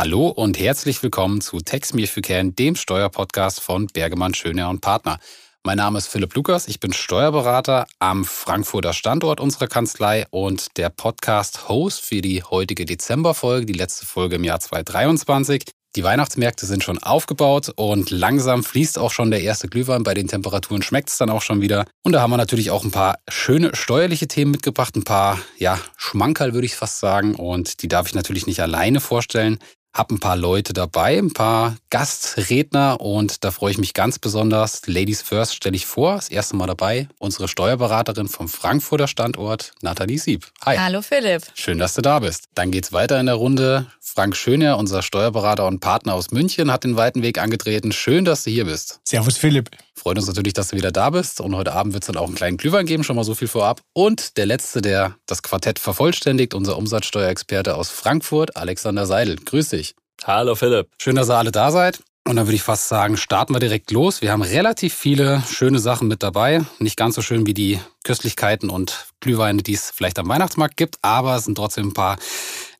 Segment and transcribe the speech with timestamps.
[0.00, 4.70] Hallo und herzlich willkommen zu Text Me If You Can, dem Steuerpodcast von Bergemann, Schöner
[4.70, 5.18] und Partner.
[5.64, 10.90] Mein Name ist Philipp Lukas, ich bin Steuerberater am Frankfurter Standort unserer Kanzlei und der
[10.90, 15.64] Podcast-Host für die heutige Dezemberfolge, die letzte Folge im Jahr 2023.
[15.96, 20.04] Die Weihnachtsmärkte sind schon aufgebaut und langsam fließt auch schon der erste Glühwein.
[20.04, 21.86] Bei den Temperaturen schmeckt es dann auch schon wieder.
[22.04, 25.80] Und da haben wir natürlich auch ein paar schöne steuerliche Themen mitgebracht, ein paar, ja,
[25.96, 27.34] Schmankerl würde ich fast sagen.
[27.34, 29.58] Und die darf ich natürlich nicht alleine vorstellen
[29.94, 34.86] habe ein paar Leute dabei, ein paar Gastredner und da freue ich mich ganz besonders.
[34.86, 40.18] Ladies First stelle ich vor, das erste Mal dabei, unsere Steuerberaterin vom Frankfurter Standort, Nathalie
[40.18, 40.46] Sieb.
[40.64, 40.76] Hi.
[40.76, 41.42] Hallo Philipp.
[41.54, 42.44] Schön, dass du da bist.
[42.54, 43.86] Dann geht's weiter in der Runde.
[44.00, 47.92] Frank Schöner, unser Steuerberater und Partner aus München, hat den weiten Weg angetreten.
[47.92, 49.00] Schön, dass du hier bist.
[49.04, 49.70] Servus Philipp.
[49.98, 51.40] Freut uns natürlich, dass du wieder da bist.
[51.40, 53.48] Und heute Abend wird es dann auch einen kleinen Glühwein geben, schon mal so viel
[53.48, 53.80] vorab.
[53.92, 59.36] Und der Letzte, der das Quartett vervollständigt, unser Umsatzsteuerexperte aus Frankfurt, Alexander Seidel.
[59.36, 59.94] Grüß dich.
[60.24, 60.88] Hallo Philipp.
[61.00, 62.00] Schön, dass ihr alle da seid.
[62.28, 64.20] Und dann würde ich fast sagen, starten wir direkt los.
[64.20, 66.62] Wir haben relativ viele schöne Sachen mit dabei.
[66.78, 70.96] Nicht ganz so schön wie die Köstlichkeiten und Glühweine, die es vielleicht am Weihnachtsmarkt gibt,
[71.02, 72.18] aber es sind trotzdem ein paar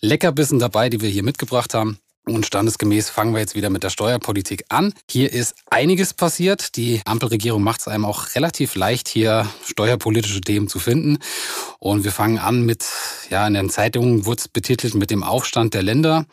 [0.01, 1.99] Leckerbissen dabei, die wir hier mitgebracht haben.
[2.29, 4.93] Und standesgemäß fangen wir jetzt wieder mit der Steuerpolitik an.
[5.11, 6.77] Hier ist einiges passiert.
[6.77, 11.19] Die Ampelregierung macht es einem auch relativ leicht, hier steuerpolitische Themen zu finden.
[11.79, 12.85] Und wir fangen an mit,
[13.31, 16.27] ja, in den Zeitungen wurde es betitelt mit dem Aufstand der Länder.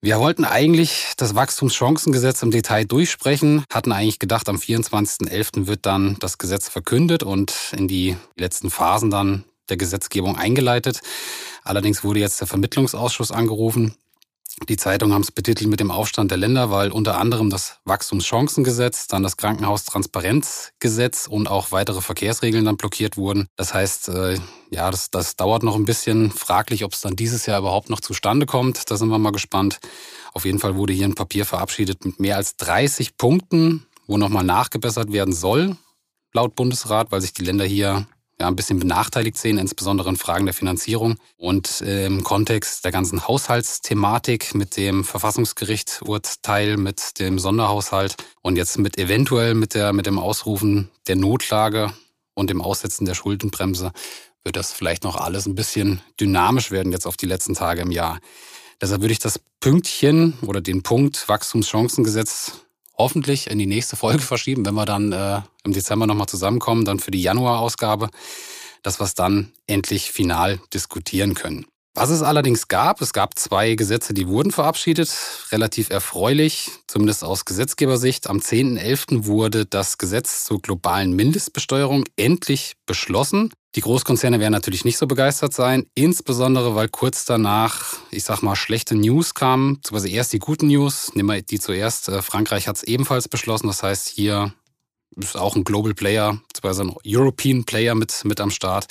[0.00, 5.66] Wir wollten eigentlich das Wachstumschancengesetz im Detail durchsprechen, hatten eigentlich gedacht, am 24.11.
[5.66, 11.00] wird dann das Gesetz verkündet und in die letzten Phasen dann der Gesetzgebung eingeleitet.
[11.64, 13.94] Allerdings wurde jetzt der Vermittlungsausschuss angerufen
[14.68, 19.06] die Zeitungen haben es betitelt mit dem Aufstand der Länder, weil unter anderem das Wachstumschancengesetz,
[19.06, 23.48] dann das Krankenhaustransparenzgesetz und auch weitere Verkehrsregeln dann blockiert wurden.
[23.56, 24.38] Das heißt, äh,
[24.70, 28.00] ja, das, das dauert noch ein bisschen fraglich, ob es dann dieses Jahr überhaupt noch
[28.00, 28.90] zustande kommt.
[28.90, 29.78] Da sind wir mal gespannt.
[30.32, 34.44] Auf jeden Fall wurde hier ein Papier verabschiedet mit mehr als 30 Punkten, wo nochmal
[34.44, 35.76] nachgebessert werden soll,
[36.32, 38.06] laut Bundesrat, weil sich die Länder hier
[38.38, 41.16] ja, ein bisschen benachteiligt sehen, insbesondere in Fragen der Finanzierung.
[41.36, 48.78] Und äh, im Kontext der ganzen Haushaltsthematik mit dem Verfassungsgericht-Urteil, mit dem Sonderhaushalt und jetzt
[48.78, 51.92] mit eventuell mit, der, mit dem Ausrufen der Notlage
[52.34, 53.92] und dem Aussetzen der Schuldenbremse
[54.44, 57.90] wird das vielleicht noch alles ein bisschen dynamisch werden jetzt auf die letzten Tage im
[57.90, 58.20] Jahr.
[58.80, 62.65] Deshalb würde ich das Pünktchen oder den Punkt Wachstumschancengesetz
[62.96, 66.98] hoffentlich in die nächste Folge verschieben, wenn wir dann äh, im Dezember nochmal zusammenkommen, dann
[66.98, 68.10] für die Januarausgabe,
[68.82, 71.66] dass wir es dann endlich final diskutieren können.
[71.98, 75.16] Was es allerdings gab, es gab zwei Gesetze, die wurden verabschiedet,
[75.50, 78.28] relativ erfreulich, zumindest aus Gesetzgebersicht.
[78.28, 79.24] Am 10.11.
[79.24, 83.50] wurde das Gesetz zur globalen Mindestbesteuerung endlich beschlossen.
[83.76, 88.56] Die Großkonzerne werden natürlich nicht so begeistert sein, insbesondere weil kurz danach, ich sag mal,
[88.56, 89.76] schlechte News kamen.
[89.76, 92.10] Beziehungsweise erst die guten News, nehmen wir die zuerst.
[92.10, 94.52] Äh, Frankreich hat es ebenfalls beschlossen, das heißt, hier
[95.16, 98.86] ist auch ein Global Player, beziehungsweise ein European Player mit, mit am Start.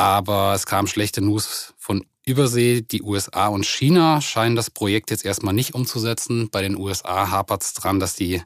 [0.00, 2.80] Aber es kam schlechte News von Übersee.
[2.80, 6.48] Die USA und China scheinen das Projekt jetzt erstmal nicht umzusetzen.
[6.48, 8.40] Bei den USA hapert es dran, dass die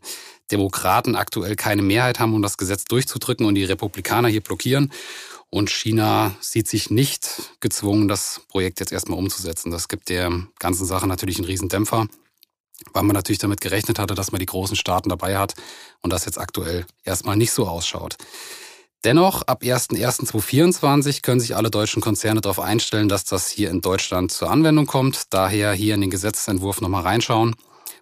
[0.51, 4.91] Demokraten aktuell keine Mehrheit haben, um das Gesetz durchzudrücken und die Republikaner hier blockieren.
[5.49, 9.71] Und China sieht sich nicht gezwungen, das Projekt jetzt erstmal umzusetzen.
[9.71, 12.09] Das gibt der ganzen Sache natürlich einen Riesendämpfer,
[12.93, 15.55] weil man natürlich damit gerechnet hatte, dass man die großen Staaten dabei hat
[16.03, 18.17] und das jetzt aktuell erstmal nicht so ausschaut.
[19.05, 24.33] Dennoch, ab 01.01.2024 können sich alle deutschen Konzerne darauf einstellen, dass das hier in Deutschland
[24.33, 25.25] zur Anwendung kommt.
[25.35, 27.55] Daher hier in den Gesetzentwurf nochmal reinschauen,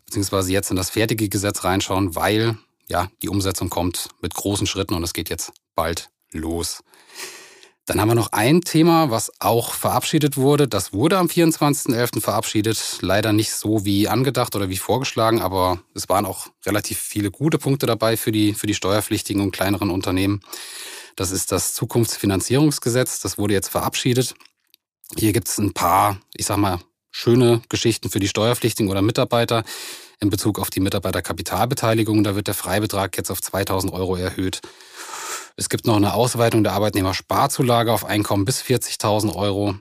[0.06, 2.56] beziehungsweise jetzt in das fertige Gesetz reinschauen, weil
[2.88, 6.84] ja die Umsetzung kommt mit großen Schritten und es geht jetzt bald los.
[7.86, 10.68] Dann haben wir noch ein Thema, was auch verabschiedet wurde.
[10.68, 12.20] Das wurde am 24.11.
[12.20, 12.98] verabschiedet.
[13.00, 17.58] Leider nicht so wie angedacht oder wie vorgeschlagen, aber es waren auch relativ viele gute
[17.58, 20.42] Punkte dabei für die, für die steuerpflichtigen und kleineren Unternehmen.
[21.16, 23.18] Das ist das Zukunftsfinanzierungsgesetz.
[23.20, 24.34] Das wurde jetzt verabschiedet.
[25.16, 26.78] Hier gibt es ein paar, ich sag mal,
[27.10, 29.64] schöne Geschichten für die Steuerpflichtigen oder Mitarbeiter
[30.20, 32.22] in Bezug auf die Mitarbeiterkapitalbeteiligung.
[32.22, 34.60] Da wird der Freibetrag jetzt auf 2000 Euro erhöht.
[35.56, 39.76] Es gibt noch eine Ausweitung der Arbeitnehmersparzulage auf Einkommen bis 40.000 Euro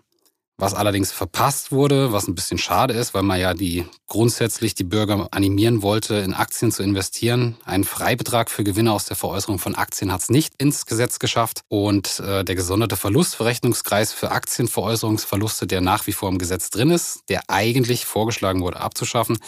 [0.62, 4.84] was allerdings verpasst wurde, was ein bisschen schade ist, weil man ja die grundsätzlich die
[4.84, 7.58] Bürger animieren wollte, in Aktien zu investieren.
[7.66, 11.62] Ein Freibetrag für Gewinne aus der Veräußerung von Aktien hat es nicht ins Gesetz geschafft.
[11.68, 17.22] Und äh, der gesonderte Verlustverrechnungskreis für Aktienveräußerungsverluste, der nach wie vor im Gesetz drin ist,
[17.28, 19.40] der eigentlich vorgeschlagen wurde abzuschaffen,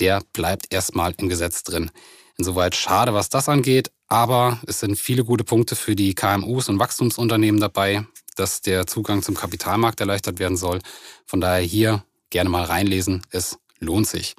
[0.00, 1.90] der bleibt erstmal im Gesetz drin.
[2.38, 6.78] Insoweit schade, was das angeht, aber es sind viele gute Punkte für die KMUs und
[6.78, 8.06] Wachstumsunternehmen dabei
[8.36, 10.80] dass der Zugang zum Kapitalmarkt erleichtert werden soll.
[11.24, 13.22] Von daher hier gerne mal reinlesen.
[13.30, 14.36] Es lohnt sich.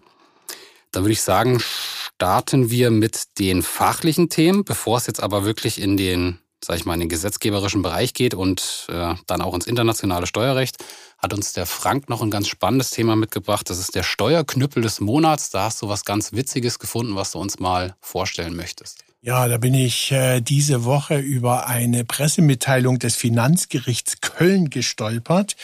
[0.92, 5.82] Dann würde ich sagen, starten wir mit den fachlichen Themen, bevor es jetzt aber wirklich
[5.82, 9.68] in den, sag ich mal, in den gesetzgeberischen Bereich geht und äh, dann auch ins
[9.68, 10.78] internationale Steuerrecht,
[11.18, 13.70] hat uns der Frank noch ein ganz spannendes Thema mitgebracht.
[13.70, 15.50] Das ist der Steuerknüppel des Monats.
[15.50, 19.07] Da hast du was ganz Witziges gefunden, was du uns mal vorstellen möchtest.
[19.28, 25.58] Ja, da bin ich äh, diese Woche über eine Pressemitteilung des Finanzgerichts Köln gestolpert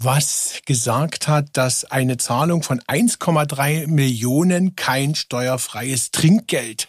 [0.00, 6.88] was gesagt hat, dass eine Zahlung von 1,3 Millionen kein steuerfreies Trinkgeld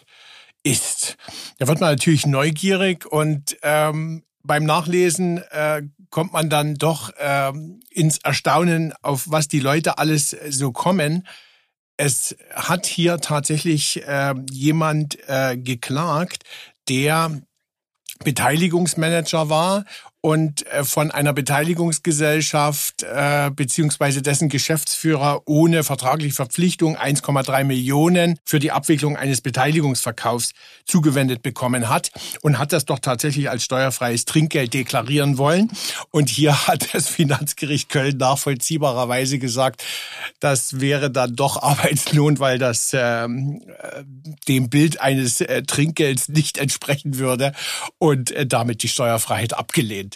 [0.64, 1.16] ist.
[1.58, 7.80] Da wird man natürlich neugierig und ähm, beim Nachlesen äh, kommt man dann doch ähm,
[7.88, 11.24] ins Erstaunen, auf was die Leute alles so kommen.
[12.02, 16.44] Es hat hier tatsächlich äh, jemand äh, geklagt,
[16.88, 17.42] der
[18.24, 19.84] Beteiligungsmanager war
[20.22, 28.58] und äh, von einer Beteiligungsgesellschaft äh, beziehungsweise dessen Geschäftsführer ohne vertragliche Verpflichtung 1,3 Millionen für
[28.58, 30.52] die Abwicklung eines Beteiligungsverkaufs
[30.84, 32.10] zugewendet bekommen hat
[32.42, 35.70] und hat das doch tatsächlich als steuerfreies Trinkgeld deklarieren wollen.
[36.10, 39.82] Und hier hat das Finanzgericht Köln nachvollziehbarerweise gesagt,
[40.38, 44.04] das wäre dann doch Arbeitslohn, weil das ähm, äh,
[44.48, 47.52] dem Bild eines äh, Trinkgelds nicht entsprechen würde
[47.98, 50.10] und äh, damit die Steuerfreiheit abgelehnt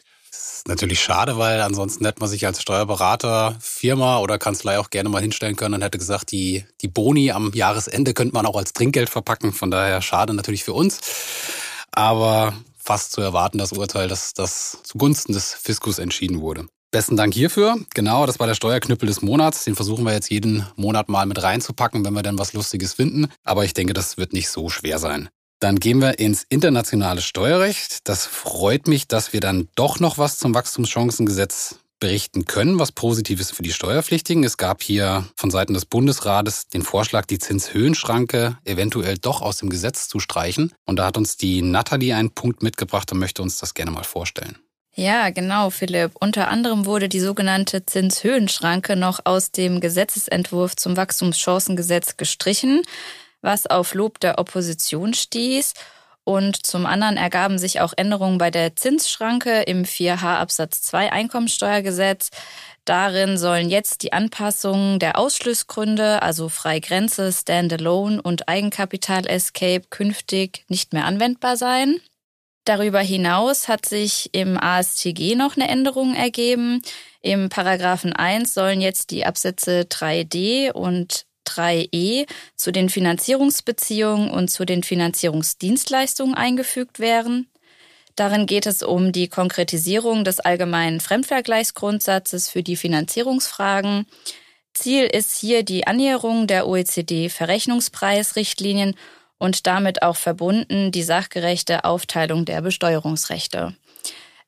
[0.66, 5.22] natürlich schade, weil ansonsten hätte man sich als Steuerberater, Firma oder Kanzlei auch gerne mal
[5.22, 9.10] hinstellen können und hätte gesagt, die, die Boni am Jahresende könnte man auch als Trinkgeld
[9.10, 9.52] verpacken.
[9.52, 11.00] Von daher schade natürlich für uns.
[11.92, 16.66] Aber fast zu erwarten, das Urteil, dass das zugunsten des Fiskus entschieden wurde.
[16.90, 17.76] Besten Dank hierfür.
[17.94, 19.64] Genau, das war der Steuerknüppel des Monats.
[19.64, 23.26] Den versuchen wir jetzt jeden Monat mal mit reinzupacken, wenn wir dann was Lustiges finden.
[23.42, 25.28] Aber ich denke, das wird nicht so schwer sein.
[25.64, 28.06] Dann gehen wir ins internationale Steuerrecht.
[28.06, 33.50] Das freut mich, dass wir dann doch noch was zum Wachstumschancengesetz berichten können, was Positives
[33.50, 34.44] für die Steuerpflichtigen.
[34.44, 39.70] Es gab hier von Seiten des Bundesrates den Vorschlag, die Zinshöhenschranke eventuell doch aus dem
[39.70, 40.74] Gesetz zu streichen.
[40.84, 44.04] Und da hat uns die Nathalie einen Punkt mitgebracht und möchte uns das gerne mal
[44.04, 44.58] vorstellen.
[44.94, 46.10] Ja, genau, Philipp.
[46.20, 52.82] Unter anderem wurde die sogenannte Zinshöhenschranke noch aus dem Gesetzesentwurf zum Wachstumschancengesetz gestrichen
[53.44, 55.74] was auf Lob der Opposition stieß.
[56.24, 62.30] Und zum anderen ergaben sich auch Änderungen bei der Zinsschranke im 4h Absatz 2 Einkommensteuergesetz.
[62.86, 70.94] Darin sollen jetzt die Anpassungen der Ausschlussgründe, also Freigrenze, Standalone und Eigenkapital Escape, künftig nicht
[70.94, 72.00] mehr anwendbar sein.
[72.64, 76.80] Darüber hinaus hat sich im ASTG noch eine Änderung ergeben.
[77.20, 82.26] Im Paragraphen 1 sollen jetzt die Absätze 3d und 3e
[82.56, 87.50] zu den Finanzierungsbeziehungen und zu den Finanzierungsdienstleistungen eingefügt werden.
[88.16, 94.06] Darin geht es um die Konkretisierung des allgemeinen Fremdvergleichsgrundsatzes für die Finanzierungsfragen.
[94.72, 98.94] Ziel ist hier die Annäherung der OECD-Verrechnungspreisrichtlinien
[99.38, 103.74] und damit auch verbunden die sachgerechte Aufteilung der Besteuerungsrechte.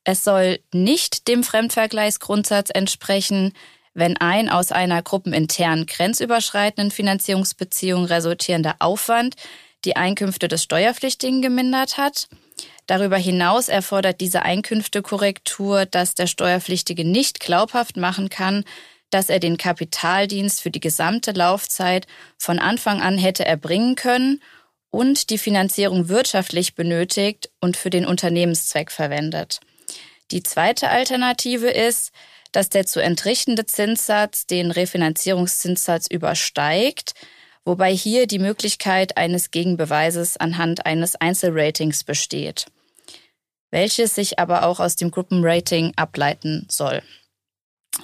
[0.04, 3.52] Es soll nicht dem Fremdvergleichsgrundsatz entsprechen,
[3.96, 9.36] wenn ein aus einer gruppenintern grenzüberschreitenden Finanzierungsbeziehung resultierender Aufwand
[9.86, 12.28] die Einkünfte des Steuerpflichtigen gemindert hat.
[12.86, 18.64] Darüber hinaus erfordert diese Einkünftekorrektur, dass der Steuerpflichtige nicht glaubhaft machen kann,
[19.10, 24.42] dass er den Kapitaldienst für die gesamte Laufzeit von Anfang an hätte erbringen können
[24.90, 29.60] und die Finanzierung wirtschaftlich benötigt und für den Unternehmenszweck verwendet.
[30.30, 32.12] Die zweite Alternative ist,
[32.52, 37.14] dass der zu entrichtende Zinssatz den Refinanzierungszinssatz übersteigt,
[37.64, 42.66] wobei hier die Möglichkeit eines Gegenbeweises anhand eines Einzelratings besteht,
[43.70, 47.02] welches sich aber auch aus dem Gruppenrating ableiten soll.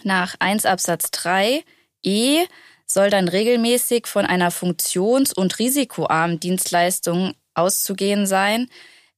[0.02, 1.64] Nach 1 Absatz 3
[2.02, 2.44] E
[2.86, 8.68] soll dann regelmäßig von einer funktions- und risikoarmen Dienstleistung auszugehen sein,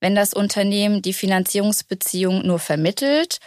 [0.01, 3.39] wenn das Unternehmen die Finanzierungsbeziehung nur vermittelt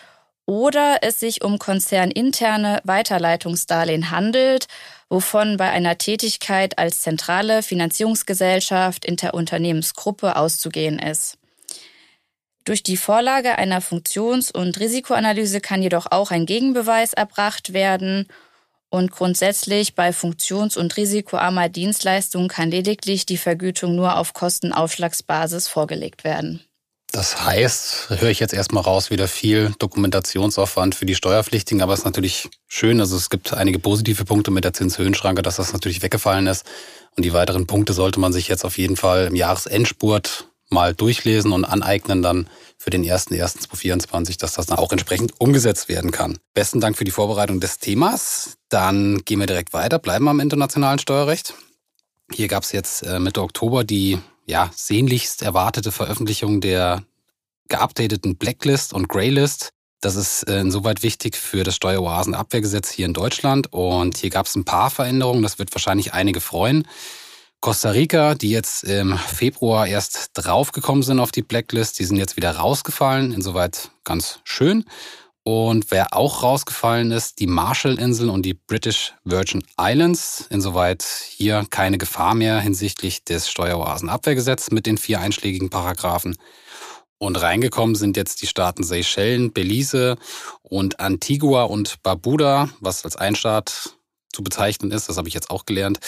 [0.48, 4.68] oder es sich um konzerninterne Weiterleitungsdarlehen handelt,
[5.10, 11.38] wovon bei einer Tätigkeit als zentrale Finanzierungsgesellschaft in der Unternehmensgruppe auszugehen ist.
[12.64, 18.28] Durch die Vorlage einer Funktions- und Risikoanalyse kann jedoch auch ein Gegenbeweis erbracht werden
[18.90, 26.24] und grundsätzlich bei funktions- und risikoarmer Dienstleistungen kann lediglich die Vergütung nur auf Kostenaufschlagsbasis vorgelegt
[26.24, 26.62] werden.
[27.12, 32.00] Das heißt, höre ich jetzt erstmal raus, wieder viel Dokumentationsaufwand für die Steuerpflichtigen, aber es
[32.00, 33.00] ist natürlich schön.
[33.00, 36.66] Also es gibt einige positive Punkte mit der Zinshöhenschranke, dass das natürlich weggefallen ist.
[37.16, 41.54] Und die weiteren Punkte sollte man sich jetzt auf jeden Fall im Jahresendspurt mal durchlesen
[41.54, 46.38] und aneignen dann für den 1.1.2024, dass das dann auch entsprechend umgesetzt werden kann.
[46.54, 48.58] Besten Dank für die Vorbereitung des Themas.
[48.70, 51.54] Dann gehen wir direkt weiter, bleiben wir am internationalen Steuerrecht.
[52.32, 57.04] Hier gab es jetzt äh, Mitte Oktober die ja, sehnlichst erwartete Veröffentlichung der
[57.68, 59.74] geupdateten Blacklist und Greylist.
[60.00, 63.74] Das ist äh, insoweit wichtig für das Steueroasenabwehrgesetz hier in Deutschland.
[63.74, 66.88] Und hier gab es ein paar Veränderungen, das wird wahrscheinlich einige freuen.
[67.60, 72.38] Costa Rica, die jetzt im Februar erst draufgekommen sind auf die Blacklist, die sind jetzt
[72.38, 74.86] wieder rausgefallen, insoweit ganz schön.
[75.48, 80.46] Und wer auch rausgefallen ist, die Marshallinseln und die British Virgin Islands.
[80.50, 86.36] Insoweit hier keine Gefahr mehr hinsichtlich des Steueroasenabwehrgesetzes mit den vier einschlägigen Paragraphen.
[87.18, 90.18] Und reingekommen sind jetzt die Staaten Seychellen, Belize
[90.64, 93.96] und Antigua und Barbuda, was als Einstaat
[94.34, 95.08] zu bezeichnen ist.
[95.08, 96.02] Das habe ich jetzt auch gelernt.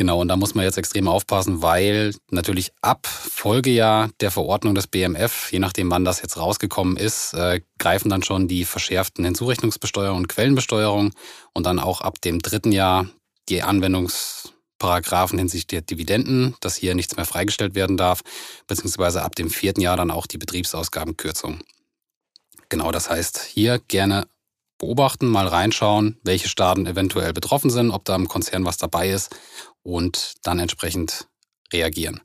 [0.00, 4.86] Genau, und da muss man jetzt extrem aufpassen, weil natürlich ab Folgejahr der Verordnung des
[4.86, 10.16] BMF, je nachdem wann das jetzt rausgekommen ist, äh, greifen dann schon die verschärften Hinzurechnungsbesteuerung
[10.16, 11.12] und Quellenbesteuerung
[11.52, 13.10] und dann auch ab dem dritten Jahr
[13.50, 18.22] die Anwendungsparagraphen hinsichtlich der Dividenden, dass hier nichts mehr freigestellt werden darf,
[18.66, 21.60] beziehungsweise ab dem vierten Jahr dann auch die Betriebsausgabenkürzung.
[22.70, 24.26] Genau, das heißt, hier gerne
[24.80, 29.30] beobachten, mal reinschauen, welche Staaten eventuell betroffen sind, ob da im Konzern was dabei ist
[29.84, 31.28] und dann entsprechend
[31.72, 32.20] reagieren.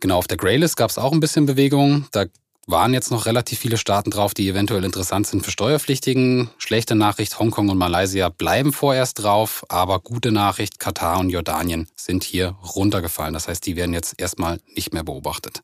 [0.00, 2.06] Genau, auf der Greylist gab es auch ein bisschen Bewegung.
[2.12, 2.26] Da
[2.66, 6.50] waren jetzt noch relativ viele Staaten drauf, die eventuell interessant sind für Steuerpflichtigen.
[6.58, 12.24] Schlechte Nachricht, Hongkong und Malaysia bleiben vorerst drauf, aber gute Nachricht, Katar und Jordanien sind
[12.24, 13.34] hier runtergefallen.
[13.34, 15.62] Das heißt, die werden jetzt erstmal nicht mehr beobachtet.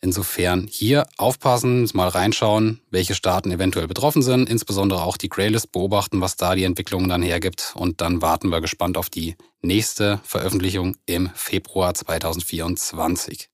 [0.00, 6.20] Insofern hier aufpassen, mal reinschauen, welche Staaten eventuell betroffen sind, insbesondere auch die Greylist beobachten,
[6.20, 10.96] was da die Entwicklung dann hergibt und dann warten wir gespannt auf die nächste Veröffentlichung
[11.06, 13.48] im Februar 2024.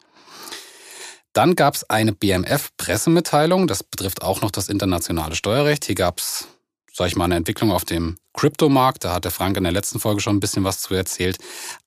[1.33, 5.87] Dann gab es eine BMF-Pressemitteilung, das betrifft auch noch das internationale Steuerrecht.
[5.87, 6.49] Hier gab es
[6.93, 9.05] sage ich mal, eine Entwicklung auf dem Kryptomarkt.
[9.05, 11.39] Da hat der Frank in der letzten Folge schon ein bisschen was zu erzählt.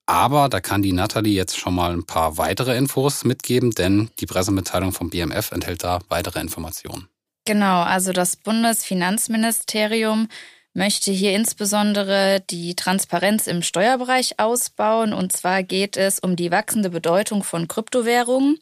[0.06, 4.26] Aber da kann die Natalie jetzt schon mal ein paar weitere Infos mitgeben, denn die
[4.26, 7.08] Pressemitteilung vom BMF enthält da weitere Informationen.
[7.46, 10.28] Genau, also das Bundesfinanzministerium
[10.74, 15.14] möchte hier insbesondere die Transparenz im Steuerbereich ausbauen.
[15.14, 18.60] Und zwar geht es um die wachsende Bedeutung von Kryptowährungen.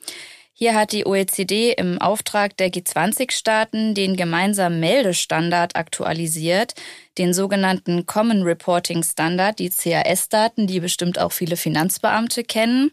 [0.56, 6.76] Hier hat die OECD im Auftrag der G20-Staaten den gemeinsamen Meldestandard aktualisiert,
[7.18, 12.92] den sogenannten Common Reporting Standard, die CAS-Daten, die bestimmt auch viele Finanzbeamte kennen.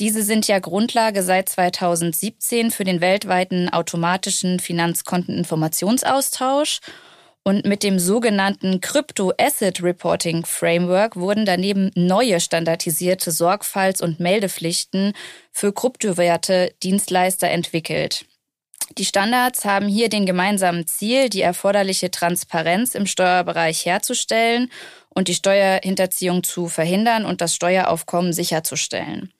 [0.00, 6.80] Diese sind ja Grundlage seit 2017 für den weltweiten automatischen Finanzkonteninformationsaustausch
[7.46, 15.12] und mit dem sogenannten Crypto Asset Reporting Framework wurden daneben neue standardisierte Sorgfalts- und Meldepflichten
[15.52, 18.24] für Kryptowerte Dienstleister entwickelt.
[18.98, 24.68] Die Standards haben hier den gemeinsamen Ziel, die erforderliche Transparenz im Steuerbereich herzustellen
[25.10, 29.32] und die Steuerhinterziehung zu verhindern und das Steueraufkommen sicherzustellen.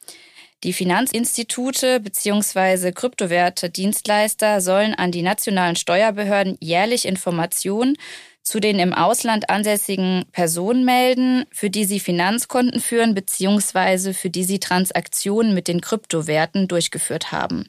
[0.65, 2.93] Die Finanzinstitute bzw.
[2.93, 7.97] Kryptowerte-Dienstleister sollen an die nationalen Steuerbehörden jährlich Informationen
[8.43, 14.13] zu den im Ausland ansässigen Personen melden, für die sie Finanzkonten führen bzw.
[14.13, 17.69] für die sie Transaktionen mit den Kryptowerten durchgeführt haben.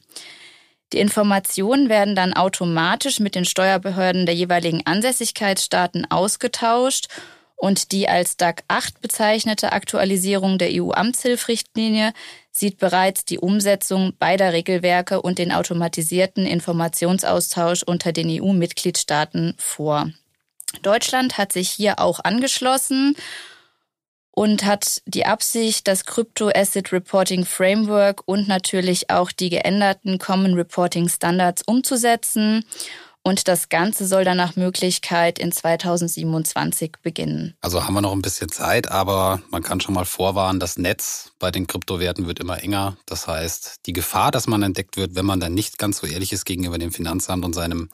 [0.92, 7.08] Die Informationen werden dann automatisch mit den Steuerbehörden der jeweiligen Ansässigkeitsstaaten ausgetauscht
[7.56, 12.12] und die als DAC 8 bezeichnete Aktualisierung der EU-Amtshilfrichtlinie
[12.58, 20.10] sieht bereits die Umsetzung beider Regelwerke und den automatisierten Informationsaustausch unter den EU-Mitgliedstaaten vor.
[20.82, 23.16] Deutschland hat sich hier auch angeschlossen
[24.32, 30.54] und hat die Absicht, das Crypto Asset Reporting Framework und natürlich auch die geänderten Common
[30.54, 32.64] Reporting Standards umzusetzen.
[33.22, 37.54] Und das Ganze soll dann nach Möglichkeit in 2027 beginnen.
[37.60, 41.32] Also haben wir noch ein bisschen Zeit, aber man kann schon mal vorwarnen, das Netz
[41.38, 42.96] bei den Kryptowerten wird immer enger.
[43.06, 46.32] Das heißt, die Gefahr, dass man entdeckt wird, wenn man dann nicht ganz so ehrlich
[46.32, 47.90] ist gegenüber dem Finanzamt und seinem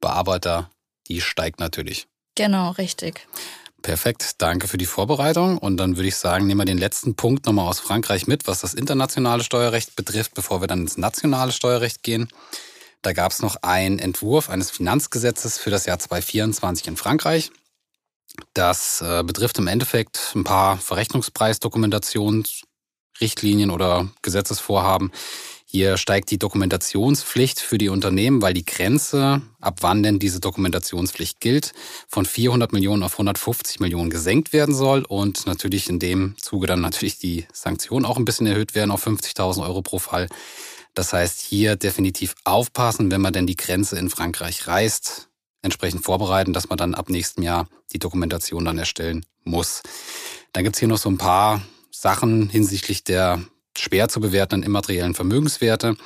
[0.00, 0.70] Bearbeiter,
[1.08, 2.06] die steigt natürlich.
[2.34, 3.26] Genau, richtig.
[3.84, 5.58] Perfekt, danke für die Vorbereitung.
[5.58, 8.60] Und dann würde ich sagen, nehmen wir den letzten Punkt nochmal aus Frankreich mit, was
[8.60, 12.28] das internationale Steuerrecht betrifft, bevor wir dann ins nationale Steuerrecht gehen.
[13.04, 17.50] Da gab es noch einen Entwurf eines Finanzgesetzes für das Jahr 2024 in Frankreich.
[18.54, 25.12] Das äh, betrifft im Endeffekt ein paar Verrechnungspreisdokumentationsrichtlinien oder Gesetzesvorhaben.
[25.66, 31.40] Hier steigt die Dokumentationspflicht für die Unternehmen, weil die Grenze, ab wann denn diese Dokumentationspflicht
[31.40, 31.74] gilt,
[32.08, 36.80] von 400 Millionen auf 150 Millionen gesenkt werden soll und natürlich in dem Zuge dann
[36.80, 40.28] natürlich die Sanktionen auch ein bisschen erhöht werden auf 50.000 Euro pro Fall.
[40.94, 45.28] Das heißt, hier definitiv aufpassen, wenn man denn die Grenze in Frankreich reißt,
[45.62, 49.82] entsprechend vorbereiten, dass man dann ab nächstem Jahr die Dokumentation dann erstellen muss.
[50.52, 53.42] Dann gibt's hier noch so ein paar Sachen hinsichtlich der
[53.76, 55.96] schwer zu bewertenden immateriellen Vermögenswerte.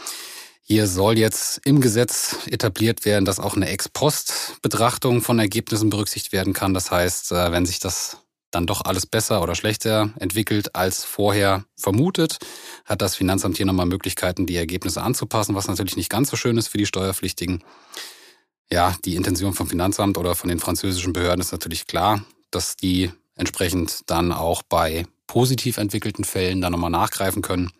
[0.62, 6.52] Hier soll jetzt im Gesetz etabliert werden, dass auch eine Ex-Post-Betrachtung von Ergebnissen berücksichtigt werden
[6.52, 6.74] kann.
[6.74, 8.18] Das heißt, äh, wenn sich das
[8.50, 12.38] dann doch alles besser oder schlechter entwickelt als vorher vermutet,
[12.84, 16.56] hat das Finanzamt hier nochmal Möglichkeiten, die Ergebnisse anzupassen, was natürlich nicht ganz so schön
[16.56, 17.62] ist für die Steuerpflichtigen.
[18.70, 23.10] Ja, die Intention vom Finanzamt oder von den französischen Behörden ist natürlich klar, dass die
[23.34, 27.70] entsprechend dann auch bei positiv entwickelten Fällen dann nochmal nachgreifen können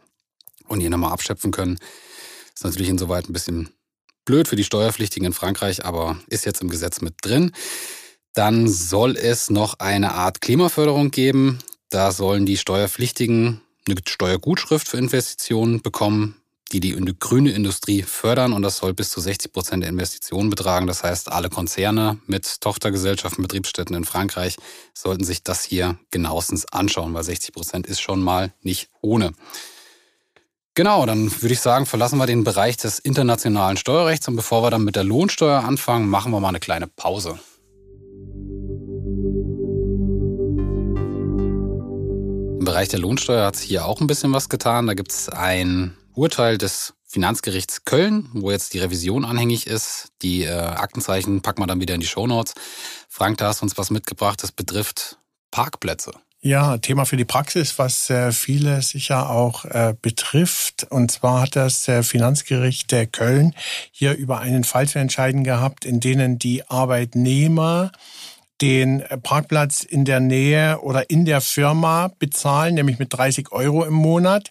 [0.67, 1.79] und hier nochmal abschöpfen können.
[2.55, 3.71] Ist natürlich insoweit ein bisschen
[4.25, 7.53] blöd für die Steuerpflichtigen in Frankreich, aber ist jetzt im Gesetz mit drin.
[8.39, 11.59] Dann soll es noch eine Art Klimaförderung geben.
[11.91, 16.37] Da sollen die Steuerpflichtigen eine Steuergutschrift für Investitionen bekommen
[16.71, 20.87] die die grüne Industrie fördern und das soll bis zu 60 Prozent der Investitionen betragen.
[20.87, 24.57] Das heißt, alle Konzerne mit Tochtergesellschaften, Betriebsstätten in Frankreich
[24.93, 29.33] sollten sich das hier genauestens anschauen, weil 60 Prozent ist schon mal nicht ohne.
[30.75, 34.71] Genau, dann würde ich sagen, verlassen wir den Bereich des internationalen Steuerrechts und bevor wir
[34.71, 37.39] dann mit der Lohnsteuer anfangen, machen wir mal eine kleine Pause.
[42.69, 44.87] Bereich der Lohnsteuer hat sich hier auch ein bisschen was getan.
[44.87, 50.09] Da gibt es ein Urteil des Finanzgerichts Köln, wo jetzt die Revision anhängig ist.
[50.21, 52.53] Die äh, Aktenzeichen packen wir dann wieder in die Shownotes.
[53.09, 55.17] Frank, da hast du uns was mitgebracht, das betrifft
[55.51, 56.13] Parkplätze.
[56.43, 60.87] Ja, Thema für die Praxis, was äh, viele sicher auch äh, betrifft.
[60.91, 63.55] Und zwar hat das äh, Finanzgericht der Köln
[63.93, 67.93] hier über einen Fall zu entscheiden gehabt, in denen die Arbeitnehmer
[68.61, 73.95] den Parkplatz in der Nähe oder in der Firma bezahlen, nämlich mit 30 Euro im
[73.95, 74.51] Monat.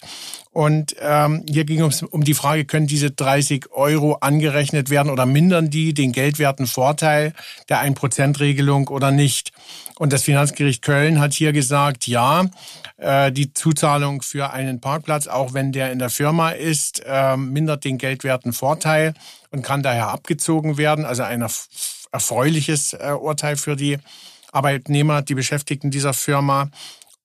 [0.51, 5.27] Und ähm, hier ging es um die Frage, können diese 30 Euro angerechnet werden oder
[5.27, 7.33] mindern die den geldwerten Vorteil
[7.69, 9.51] der 1%-Regelung oder nicht?
[9.99, 12.45] Und das Finanzgericht Köln hat hier gesagt, ja,
[12.97, 17.83] äh, die Zuzahlung für einen Parkplatz, auch wenn der in der Firma ist, äh, mindert
[17.83, 19.13] den geldwerten Vorteil
[19.51, 21.05] und kann daher abgezogen werden.
[21.05, 21.43] Also ein
[22.17, 23.99] erfreuliches äh, Urteil für die
[24.51, 26.69] Arbeitnehmer, die Beschäftigten dieser Firma.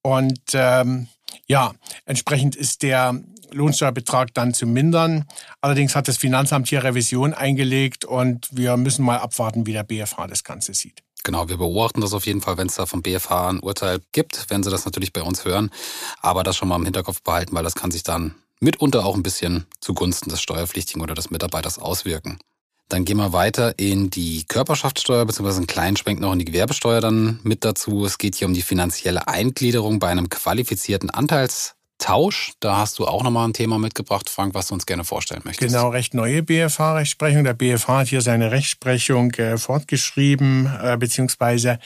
[0.03, 1.09] Und ähm,
[1.47, 1.73] ja,
[2.05, 3.19] entsprechend ist der
[3.53, 5.25] Lohnsteuerbetrag dann zu mindern.
[5.61, 10.27] Allerdings hat das Finanzamt hier Revision eingelegt und wir müssen mal abwarten, wie der BFH
[10.27, 11.03] das Ganze sieht.
[11.25, 14.51] Genau, wir beobachten das auf jeden Fall, wenn es da vom BFH ein Urteil gibt,
[14.51, 15.71] werden Sie das natürlich bei uns hören.
[16.21, 19.23] Aber das schon mal im Hinterkopf behalten, weil das kann sich dann mitunter auch ein
[19.23, 22.39] bisschen zugunsten des Steuerpflichtigen oder des Mitarbeiters auswirken.
[22.93, 27.01] Dann gehen wir weiter in die Körperschaftssteuer, beziehungsweise einen kleinen Schwenk noch in die Gewerbesteuer
[27.01, 28.05] dann mit dazu.
[28.05, 32.53] Es geht hier um die finanzielle Eingliederung bei einem qualifizierten Anteils Tausch.
[32.59, 35.73] Da hast du auch nochmal ein Thema mitgebracht, Frank, was du uns gerne vorstellen möchtest.
[35.73, 37.45] Genau, recht neue BFH-Rechtsprechung.
[37.45, 41.77] Der BFH hat hier seine Rechtsprechung äh, fortgeschrieben äh, bzw.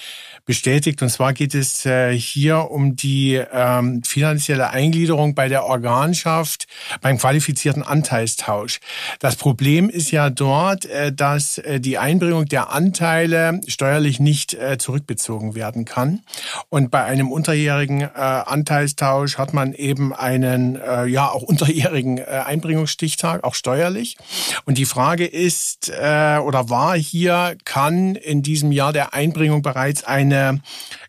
[0.46, 1.02] bestätigt.
[1.02, 6.66] Und zwar geht es äh, hier um die ähm, finanzielle Eingliederung bei der Organschaft
[7.02, 8.78] beim qualifizierten Anteilstausch.
[9.18, 15.54] Das Problem ist ja dort, äh, dass äh, die Einbringung der Anteile steuerlich nicht zurückbezogen
[15.54, 16.22] werden kann.
[16.68, 20.78] Und bei einem unterjährigen äh, Anteilstausch hat man eben einen
[21.09, 24.16] ja auch unterjährigen äh, Einbringungsstichtag, auch steuerlich.
[24.64, 30.36] Und die Frage ist oder war hier, kann in diesem Jahr der Einbringung bereits eine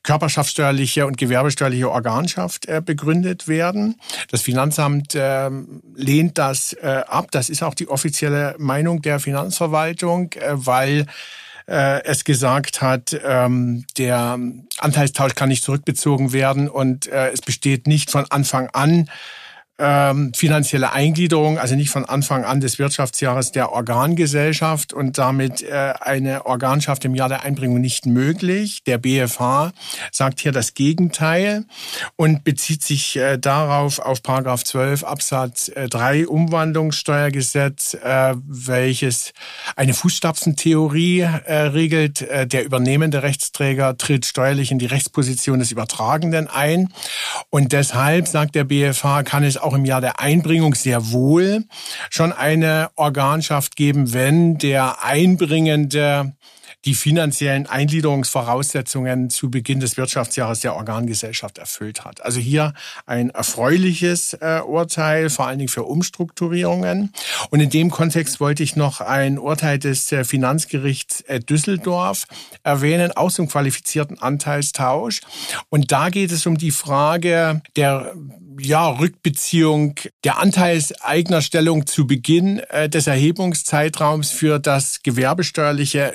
[0.03, 3.95] körperschaftssteuerliche und gewerbesteuerliche Organschaft äh, begründet werden.
[4.29, 5.49] Das Finanzamt äh,
[5.95, 7.31] lehnt das äh, ab.
[7.31, 11.05] Das ist auch die offizielle Meinung der Finanzverwaltung, äh, weil
[11.69, 14.39] es gesagt hat, ähm, der
[14.77, 19.09] Anteilstausch kann nicht zurückbezogen werden und es besteht nicht von Anfang an
[19.79, 25.93] ähm, finanzielle Eingliederung, also nicht von Anfang an des Wirtschaftsjahres der Organgesellschaft und damit äh,
[25.99, 28.83] eine Organschaft im Jahr der Einbringung nicht möglich.
[28.85, 29.73] Der BFH
[30.11, 31.65] sagt hier das Gegenteil
[32.15, 39.33] und bezieht sich äh, darauf auf Paragraph 12 Absatz äh, 3 Umwandlungssteuergesetz, äh, welches
[39.75, 42.21] eine Fußstapfentheorie äh, regelt.
[42.23, 46.91] Äh, der übernehmende Rechtsträger tritt steuerlich in die Rechtsposition des Übertragenden ein
[47.49, 51.65] und deshalb sagt der BFH, kann es im Jahr der Einbringung sehr wohl
[52.09, 56.33] schon eine Organschaft geben, wenn der Einbringende
[56.85, 62.21] die finanziellen Eingliederungsvoraussetzungen zu Beginn des Wirtschaftsjahres der Organgesellschaft erfüllt hat.
[62.23, 62.73] Also hier
[63.05, 67.11] ein erfreuliches äh, Urteil, vor allen Dingen für Umstrukturierungen.
[67.49, 72.25] Und in dem Kontext wollte ich noch ein Urteil des äh, Finanzgerichts äh, Düsseldorf
[72.63, 75.21] erwähnen, auch zum qualifizierten Anteilstausch.
[75.69, 78.13] Und da geht es um die Frage der
[78.59, 86.13] ja, Rückbeziehung der Anteilseignerstellung zu Beginn äh, des Erhebungszeitraums für das gewerbesteuerliche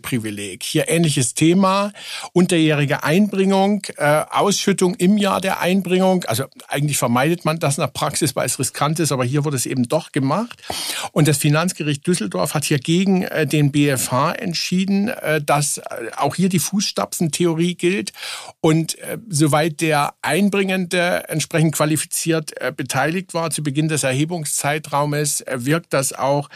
[0.00, 0.62] Schachtelprivileg.
[0.62, 1.92] Hier ähnliches Thema,
[2.32, 6.24] unterjährige Einbringung, äh, Ausschüttung im Jahr der Einbringung.
[6.24, 9.66] Also eigentlich vermeidet man das nach Praxis, weil es riskant ist, aber hier wurde es
[9.66, 10.62] eben doch gemacht.
[11.12, 15.82] Und das Finanzgericht Düsseldorf hat hier gegen äh, den BFH entschieden, äh, dass äh,
[16.16, 18.12] auch hier die Fußstapfentheorie gilt.
[18.60, 25.64] Und äh, soweit der Einbringende entsprechend qualifiziert äh, beteiligt war zu Beginn des Erhebungszeitraumes, äh,
[25.64, 26.48] wirkt das auch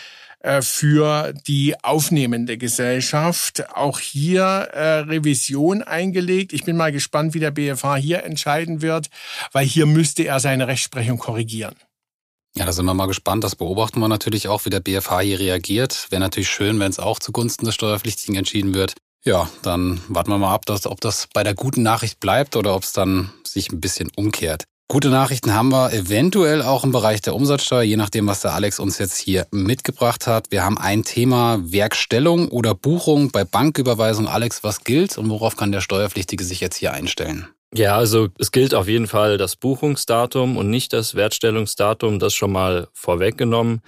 [0.62, 3.74] für die aufnehmende Gesellschaft.
[3.74, 6.52] Auch hier äh, Revision eingelegt.
[6.52, 9.08] Ich bin mal gespannt, wie der BFH hier entscheiden wird,
[9.52, 11.74] weil hier müsste er seine Rechtsprechung korrigieren.
[12.56, 13.42] Ja, da sind wir mal gespannt.
[13.42, 16.06] Das beobachten wir natürlich auch, wie der BFH hier reagiert.
[16.10, 18.94] Wäre natürlich schön, wenn es auch zugunsten des Steuerpflichtigen entschieden wird.
[19.24, 22.74] Ja, dann warten wir mal ab, dass, ob das bei der guten Nachricht bleibt oder
[22.76, 24.64] ob es dann sich ein bisschen umkehrt.
[24.86, 28.78] Gute Nachrichten haben wir eventuell auch im Bereich der Umsatzsteuer, je nachdem, was der Alex
[28.78, 30.50] uns jetzt hier mitgebracht hat.
[30.50, 34.28] Wir haben ein Thema Werkstellung oder Buchung bei Banküberweisung.
[34.28, 37.48] Alex, was gilt und worauf kann der Steuerpflichtige sich jetzt hier einstellen?
[37.74, 42.52] Ja, also es gilt auf jeden Fall das Buchungsdatum und nicht das Wertstellungsdatum, das schon
[42.52, 43.80] mal vorweggenommen.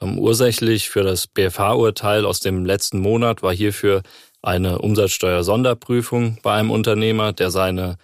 [0.00, 4.02] Um, ursächlich für das BFH-Urteil aus dem letzten Monat war hierfür
[4.42, 7.96] eine Umsatzsteuer-Sonderprüfung bei einem Unternehmer, der seine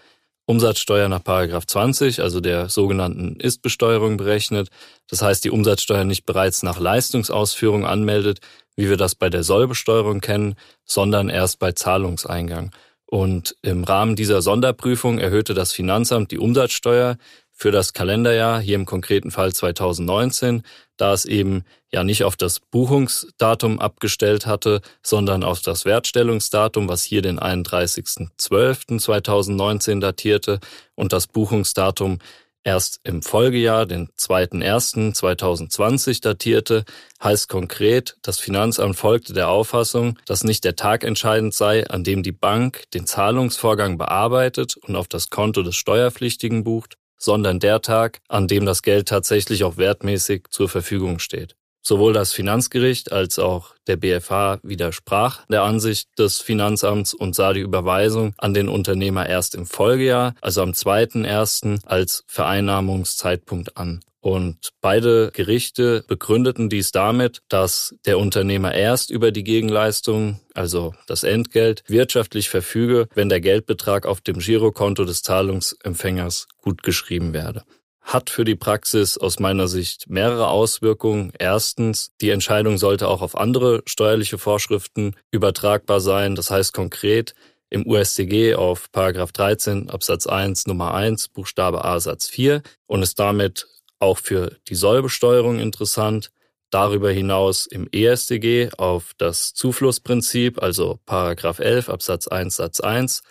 [0.48, 4.70] Umsatzsteuer nach Paragraph 20, also der sogenannten Ist-Besteuerung berechnet.
[5.06, 8.40] Das heißt, die Umsatzsteuer nicht bereits nach Leistungsausführung anmeldet,
[8.74, 10.54] wie wir das bei der Sollbesteuerung kennen,
[10.86, 12.70] sondern erst bei Zahlungseingang.
[13.04, 17.18] Und im Rahmen dieser Sonderprüfung erhöhte das Finanzamt die Umsatzsteuer
[17.52, 20.62] für das Kalenderjahr, hier im konkreten Fall 2019,
[20.98, 27.02] da es eben ja nicht auf das Buchungsdatum abgestellt hatte, sondern auf das Wertstellungsdatum, was
[27.02, 30.60] hier den 31.12.2019 datierte
[30.94, 32.18] und das Buchungsdatum
[32.64, 36.84] erst im Folgejahr, den 2.1.2020 datierte,
[37.22, 42.22] heißt konkret, das Finanzamt folgte der Auffassung, dass nicht der Tag entscheidend sei, an dem
[42.22, 48.20] die Bank den Zahlungsvorgang bearbeitet und auf das Konto des Steuerpflichtigen bucht, sondern der Tag,
[48.28, 51.56] an dem das Geld tatsächlich auch wertmäßig zur Verfügung steht.
[51.82, 57.60] Sowohl das Finanzgericht als auch der BFH widersprach der Ansicht des Finanzamts und sah die
[57.60, 61.86] Überweisung an den Unternehmer erst im Folgejahr, also am 2.1.
[61.86, 64.00] als Vereinnahmungszeitpunkt an.
[64.20, 71.22] Und beide Gerichte begründeten dies damit, dass der Unternehmer erst über die Gegenleistung, also das
[71.22, 77.64] Entgelt, wirtschaftlich verfüge, wenn der Geldbetrag auf dem Girokonto des Zahlungsempfängers gutgeschrieben werde
[78.08, 81.30] hat für die Praxis aus meiner Sicht mehrere Auswirkungen.
[81.38, 86.34] Erstens, die Entscheidung sollte auch auf andere steuerliche Vorschriften übertragbar sein.
[86.34, 87.34] Das heißt konkret
[87.68, 93.18] im USTG auf Paragraph 13 Absatz 1 Nummer 1 Buchstabe A Satz 4 und ist
[93.18, 96.30] damit auch für die Sollbesteuerung interessant.
[96.70, 103.22] Darüber hinaus im ESTG auf das Zuflussprinzip, also Paragraph 11 Absatz 1 Satz 1,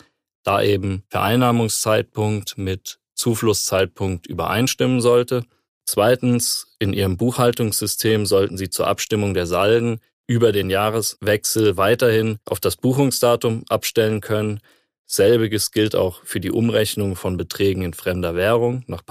[0.42, 5.44] da eben Vereinnahmungszeitpunkt mit Zuflusszeitpunkt übereinstimmen sollte.
[5.86, 12.60] Zweitens, in Ihrem Buchhaltungssystem sollten Sie zur Abstimmung der Salden über den Jahreswechsel weiterhin auf
[12.60, 14.60] das Buchungsdatum abstellen können.
[15.10, 19.02] Selbiges gilt auch für die Umrechnung von Beträgen in fremder Währung nach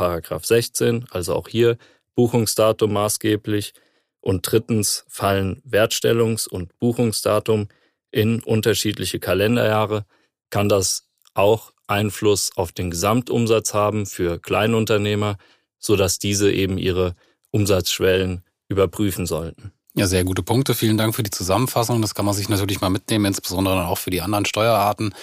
[0.44, 1.78] 16, also auch hier
[2.16, 3.74] Buchungsdatum maßgeblich.
[4.22, 7.68] Und drittens fallen Wertstellungs- und Buchungsdatum
[8.12, 10.06] in unterschiedliche Kalenderjahre,
[10.52, 15.38] kann das auch Einfluss auf den Gesamtumsatz haben für Kleinunternehmer,
[15.80, 17.16] sodass diese eben ihre
[17.50, 19.72] Umsatzschwellen überprüfen sollten.
[19.96, 20.76] Ja, sehr gute Punkte.
[20.76, 22.04] Vielen Dank für die Zusammenfassung.
[22.04, 25.16] Das kann man sich natürlich mal mitnehmen, insbesondere dann auch für die anderen Steuerarten.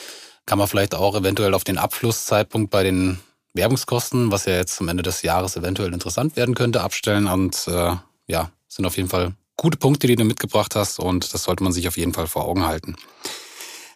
[0.46, 3.20] Kann man vielleicht auch eventuell auf den Abflusszeitpunkt bei den
[3.54, 7.26] Werbungskosten, was ja jetzt zum Ende des Jahres eventuell interessant werden könnte, abstellen.
[7.26, 11.44] Und äh, ja, sind auf jeden Fall gute Punkte, die du mitgebracht hast und das
[11.44, 12.96] sollte man sich auf jeden Fall vor Augen halten.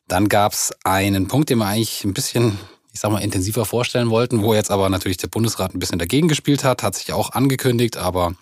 [0.07, 2.59] Dann gab es einen Punkt, den wir eigentlich ein bisschen,
[2.93, 6.29] ich sag mal, intensiver vorstellen wollten, wo jetzt aber natürlich der Bundesrat ein bisschen dagegen
[6.29, 8.35] gespielt hat, hat sich auch angekündigt, aber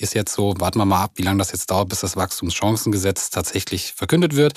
[0.00, 3.30] ist jetzt so, warten wir mal ab, wie lange das jetzt dauert, bis das Wachstumschancengesetz
[3.30, 4.54] tatsächlich verkündet wird.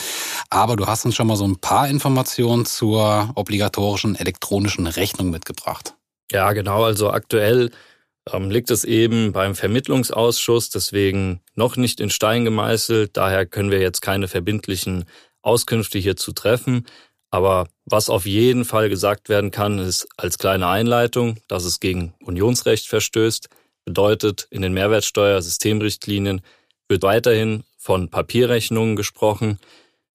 [0.50, 5.96] Aber du hast uns schon mal so ein paar Informationen zur obligatorischen elektronischen Rechnung mitgebracht.
[6.32, 6.84] Ja, genau.
[6.84, 7.72] Also aktuell
[8.32, 13.18] ähm, liegt es eben beim Vermittlungsausschuss, deswegen noch nicht in Stein gemeißelt.
[13.18, 15.06] Daher können wir jetzt keine verbindlichen
[15.42, 16.86] Auskünfte hier zu treffen.
[17.32, 22.14] Aber was auf jeden Fall gesagt werden kann, ist als kleine Einleitung, dass es gegen
[22.24, 23.50] Unionsrecht verstößt.
[23.86, 26.42] Bedeutet, in den Mehrwertsteuersystemrichtlinien
[26.88, 29.60] wird weiterhin von Papierrechnungen gesprochen.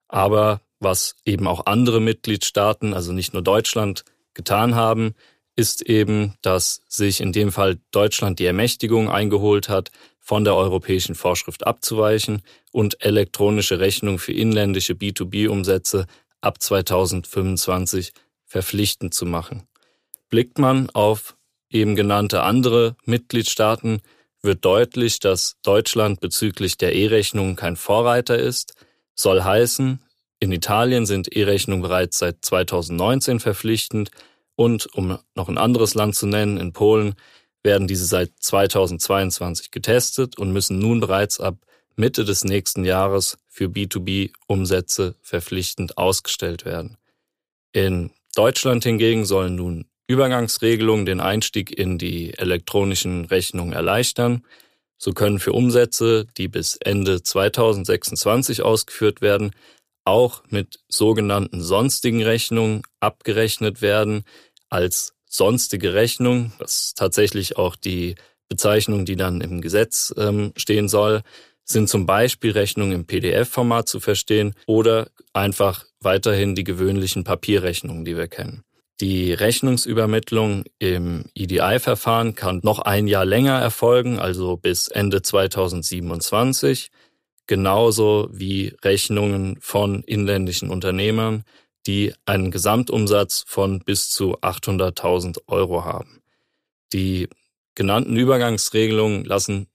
[0.09, 5.15] Aber was eben auch andere Mitgliedstaaten, also nicht nur Deutschland, getan haben,
[5.57, 9.91] ist eben, dass sich in dem Fall Deutschland die Ermächtigung eingeholt hat,
[10.25, 16.07] von der europäischen Vorschrift abzuweichen und elektronische Rechnungen für inländische B2B-Umsätze
[16.41, 18.13] ab 2025
[18.47, 19.69] verpflichtend zu machen.
[20.31, 21.37] Blickt man auf
[21.71, 24.01] eben genannte andere Mitgliedstaaten,
[24.43, 28.75] wird deutlich, dass Deutschland bezüglich der E-Rechnungen kein Vorreiter ist.
[29.15, 30.01] Soll heißen,
[30.41, 34.11] in Italien sind E-Rechnungen bereits seit 2019 verpflichtend
[34.57, 37.15] und, um noch ein anderes Land zu nennen, in Polen
[37.63, 41.57] werden diese seit 2022 getestet und müssen nun bereits ab
[41.97, 46.99] Mitte des nächsten Jahres für B2B-Umsätze verpflichtend ausgestellt werden.
[47.73, 54.45] In Deutschland hingegen sollen nun Übergangsregelungen den Einstieg in die elektronischen Rechnungen erleichtern.
[54.97, 59.53] So können für Umsätze, die bis Ende 2026 ausgeführt werden,
[60.05, 64.25] auch mit sogenannten sonstigen Rechnungen abgerechnet werden
[64.69, 66.53] als sonstige Rechnung.
[66.59, 68.15] Das ist tatsächlich auch die
[68.49, 71.23] Bezeichnung, die dann im Gesetz ähm, stehen soll
[71.65, 78.17] sind zum Beispiel Rechnungen im PDF-Format zu verstehen oder einfach weiterhin die gewöhnlichen Papierrechnungen, die
[78.17, 78.65] wir kennen.
[79.01, 86.91] Die Rechnungsübermittlung im EDI-Verfahren kann noch ein Jahr länger erfolgen, also bis Ende 2027,
[87.47, 91.45] genauso wie Rechnungen von inländischen Unternehmern,
[91.87, 96.23] die einen Gesamtumsatz von bis zu 800.000 Euro haben.
[96.93, 97.29] Die
[97.75, 99.67] genannten Übergangsregelungen lassen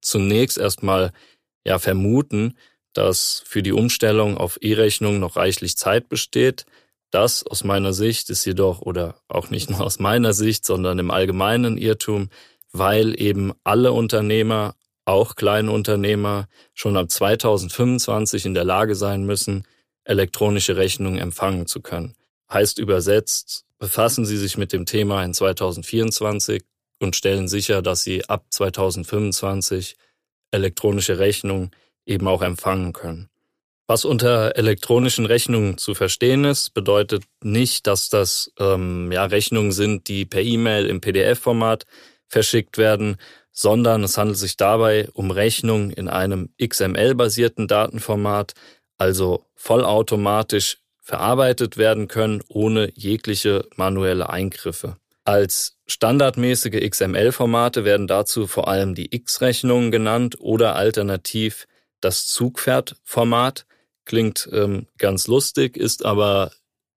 [0.00, 1.12] zunächst erstmal
[1.64, 2.58] ja vermuten,
[2.92, 6.66] dass für die Umstellung auf E-Rechnung noch reichlich Zeit besteht.
[7.14, 11.12] Das aus meiner Sicht ist jedoch, oder auch nicht nur aus meiner Sicht, sondern im
[11.12, 12.28] allgemeinen Irrtum,
[12.72, 14.74] weil eben alle Unternehmer,
[15.04, 19.62] auch kleine Unternehmer, schon ab 2025 in der Lage sein müssen,
[20.02, 22.16] elektronische Rechnungen empfangen zu können.
[22.52, 26.64] Heißt übersetzt, befassen Sie sich mit dem Thema in 2024
[26.98, 29.94] und stellen sicher, dass Sie ab 2025
[30.50, 31.70] elektronische Rechnungen
[32.06, 33.30] eben auch empfangen können.
[33.86, 40.08] Was unter elektronischen Rechnungen zu verstehen ist, bedeutet nicht, dass das ähm, ja, Rechnungen sind,
[40.08, 41.84] die per E-Mail im PDF-Format
[42.26, 43.16] verschickt werden,
[43.52, 48.54] sondern es handelt sich dabei um Rechnungen in einem XML-basierten Datenformat,
[48.96, 54.96] also vollautomatisch verarbeitet werden können, ohne jegliche manuelle Eingriffe.
[55.24, 61.66] Als standardmäßige XML-Formate werden dazu vor allem die X-Rechnungen genannt oder alternativ
[62.00, 63.66] das Zugpferd-Format.
[64.04, 66.50] Klingt ähm, ganz lustig, ist aber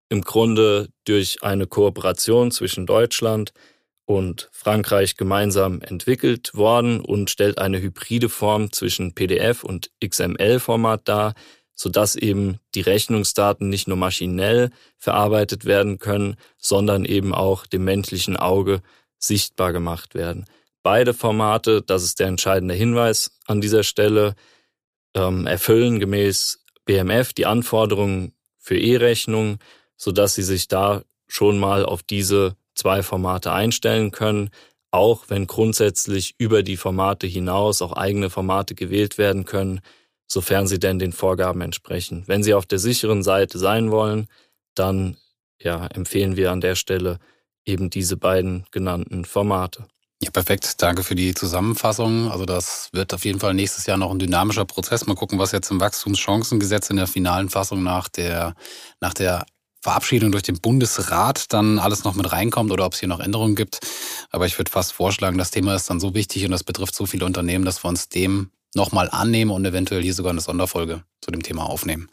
[0.10, 3.54] im Grunde durch eine Kooperation zwischen Deutschland
[4.06, 11.34] und Frankreich gemeinsam entwickelt worden und stellt eine hybride Form zwischen PDF und XML-Format dar,
[11.76, 18.38] sodass eben die Rechnungsdaten nicht nur maschinell verarbeitet werden können, sondern eben auch dem menschlichen
[18.38, 18.82] Auge
[19.20, 20.46] sichtbar gemacht werden.
[20.84, 24.36] Beide Formate, das ist der entscheidende Hinweis an dieser Stelle,
[25.16, 29.60] ähm, erfüllen gemäß BMF die Anforderungen für E-Rechnungen,
[29.96, 34.50] sodass Sie sich da schon mal auf diese zwei Formate einstellen können,
[34.92, 39.82] auch wenn grundsätzlich über die Formate hinaus auch eigene Formate gewählt werden können,
[40.28, 42.24] sofern sie denn den Vorgaben entsprechen.
[42.28, 44.28] Wenn Sie auf der sicheren Seite sein wollen,
[44.76, 45.18] dann
[45.60, 47.20] ja, empfehlen wir an der Stelle
[47.66, 49.88] eben diese beiden genannten Formate.
[50.20, 50.82] Ja, perfekt.
[50.82, 52.32] Danke für die Zusammenfassung.
[52.32, 55.06] Also das wird auf jeden Fall nächstes Jahr noch ein dynamischer Prozess.
[55.06, 58.56] Mal gucken, was jetzt im Wachstumschancengesetz in der finalen Fassung nach der,
[59.00, 59.46] nach der
[59.82, 63.56] Verabschiedung durch den Bundesrat dann alles noch mit reinkommt oder ob es hier noch Änderungen
[63.56, 63.80] gibt.
[64.32, 67.06] Aber ich würde fast vorschlagen, das Thema ist dann so wichtig und das betrifft so
[67.06, 71.30] viele Unternehmen, dass wir uns dem nochmal annehmen und eventuell hier sogar eine Sonderfolge zu
[71.30, 72.10] dem Thema aufnehmen.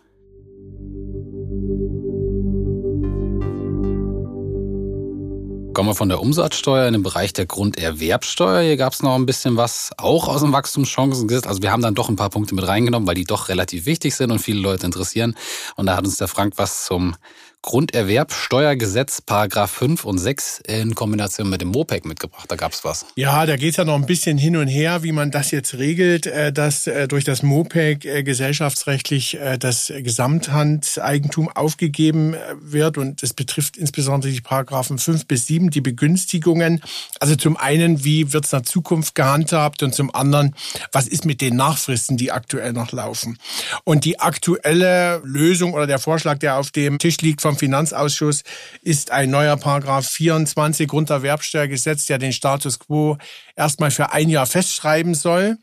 [5.75, 8.63] Kommen wir von der Umsatzsteuer in den Bereich der Grunderwerbsteuer.
[8.63, 11.49] Hier gab es noch ein bisschen was auch aus dem Wachstumschancengesetz.
[11.49, 14.15] Also wir haben dann doch ein paar Punkte mit reingenommen, weil die doch relativ wichtig
[14.15, 15.35] sind und viele Leute interessieren.
[15.75, 17.17] Und da hat uns der Frank was zum
[17.65, 22.45] Grunderwerbsteuergesetz, Paragraph 5 und 6 in Kombination mit dem MOPEC mitgebracht.
[22.51, 23.07] Da gab es was.
[23.17, 25.73] Ja, da geht es ja noch ein bisschen hin und her, wie man das jetzt
[25.79, 32.99] regelt, äh, dass äh, durch das MOPEC äh, gesellschaftsrechtlich das Gesamthandeigentum aufgegeben wird.
[32.99, 36.83] Und das betrifft insbesondere die Paragraphen 5 bis 7, die Begünstigungen.
[37.19, 40.55] Also zum einen, wie wird es der Zukunft gehandhabt und zum anderen,
[40.93, 43.39] was ist mit den Nachfristen, die aktuell noch laufen.
[43.85, 48.43] Und die aktuelle Lösung oder der Vorschlag, der auf dem Tisch liegt vom Finanzausschuss,
[48.83, 53.19] ist ein neuer Paragraph 24 Grunderwerbsteuergesetz, der den Status quo
[53.57, 55.59] erstmal für ein Jahr festschreiben soll.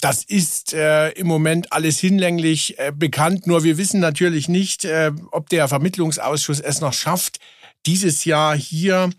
[0.00, 5.10] Das ist äh, im Moment alles hinlänglich äh, bekannt, nur wir wissen natürlich nicht, äh,
[5.32, 7.38] ob der Vermittlungsausschuss es noch schafft,
[7.84, 9.10] dieses Jahr hier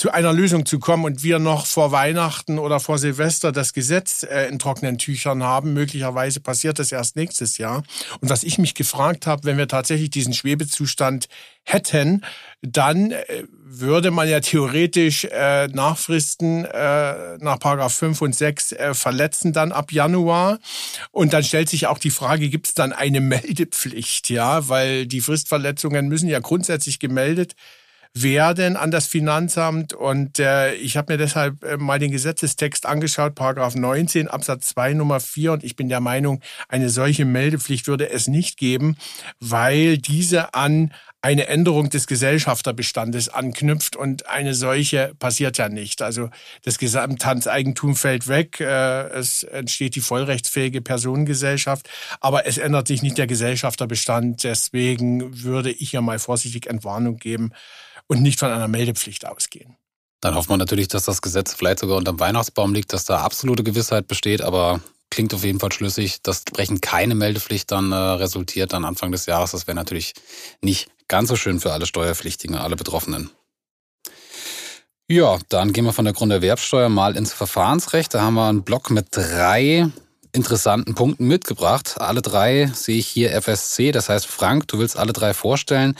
[0.00, 4.22] zu einer Lösung zu kommen und wir noch vor Weihnachten oder vor Silvester das Gesetz
[4.22, 5.74] äh, in trockenen Tüchern haben.
[5.74, 7.82] Möglicherweise passiert das erst nächstes Jahr.
[8.22, 11.28] Und was ich mich gefragt habe, wenn wir tatsächlich diesen Schwebezustand
[11.64, 12.24] hätten,
[12.62, 18.94] dann äh, würde man ja theoretisch äh, Nachfristen äh, nach Paragraph 5 und 6 äh,
[18.94, 20.60] verletzen dann ab Januar.
[21.10, 24.30] Und dann stellt sich auch die Frage, gibt es dann eine Meldepflicht?
[24.30, 27.54] Ja, weil die Fristverletzungen müssen ja grundsätzlich gemeldet
[28.14, 29.92] werden an das Finanzamt.
[29.92, 34.94] Und äh, ich habe mir deshalb äh, mal den Gesetzestext angeschaut, Paragraph 19 Absatz 2
[34.94, 35.52] Nummer 4.
[35.52, 38.96] Und ich bin der Meinung, eine solche Meldepflicht würde es nicht geben,
[39.38, 40.92] weil diese an
[41.22, 46.00] eine Änderung des Gesellschafterbestandes anknüpft und eine solche passiert ja nicht.
[46.00, 46.30] Also
[46.64, 53.18] das Gesamthandseigentum fällt weg, äh, es entsteht die vollrechtsfähige Personengesellschaft, aber es ändert sich nicht
[53.18, 54.44] der Gesellschafterbestand.
[54.44, 57.52] Deswegen würde ich ja mal vorsichtig Entwarnung geben,
[58.10, 59.76] und nicht von einer Meldepflicht ausgehen.
[60.20, 63.62] Dann hofft man natürlich, dass das Gesetz vielleicht sogar unterm Weihnachtsbaum liegt, dass da absolute
[63.62, 68.72] Gewissheit besteht, aber klingt auf jeden Fall schlüssig, dass entsprechend keine Meldepflicht dann äh, resultiert
[68.72, 69.52] dann Anfang des Jahres.
[69.52, 70.14] Das wäre natürlich
[70.60, 73.30] nicht ganz so schön für alle Steuerpflichtigen, alle Betroffenen.
[75.08, 78.12] Ja, dann gehen wir von der Grunderwerbsteuer mal ins Verfahrensrecht.
[78.12, 79.88] Da haben wir einen Block mit drei
[80.32, 81.96] interessanten Punkten mitgebracht.
[81.98, 83.92] Alle drei sehe ich hier FSC.
[83.92, 85.96] Das heißt, Frank, du willst alle drei vorstellen.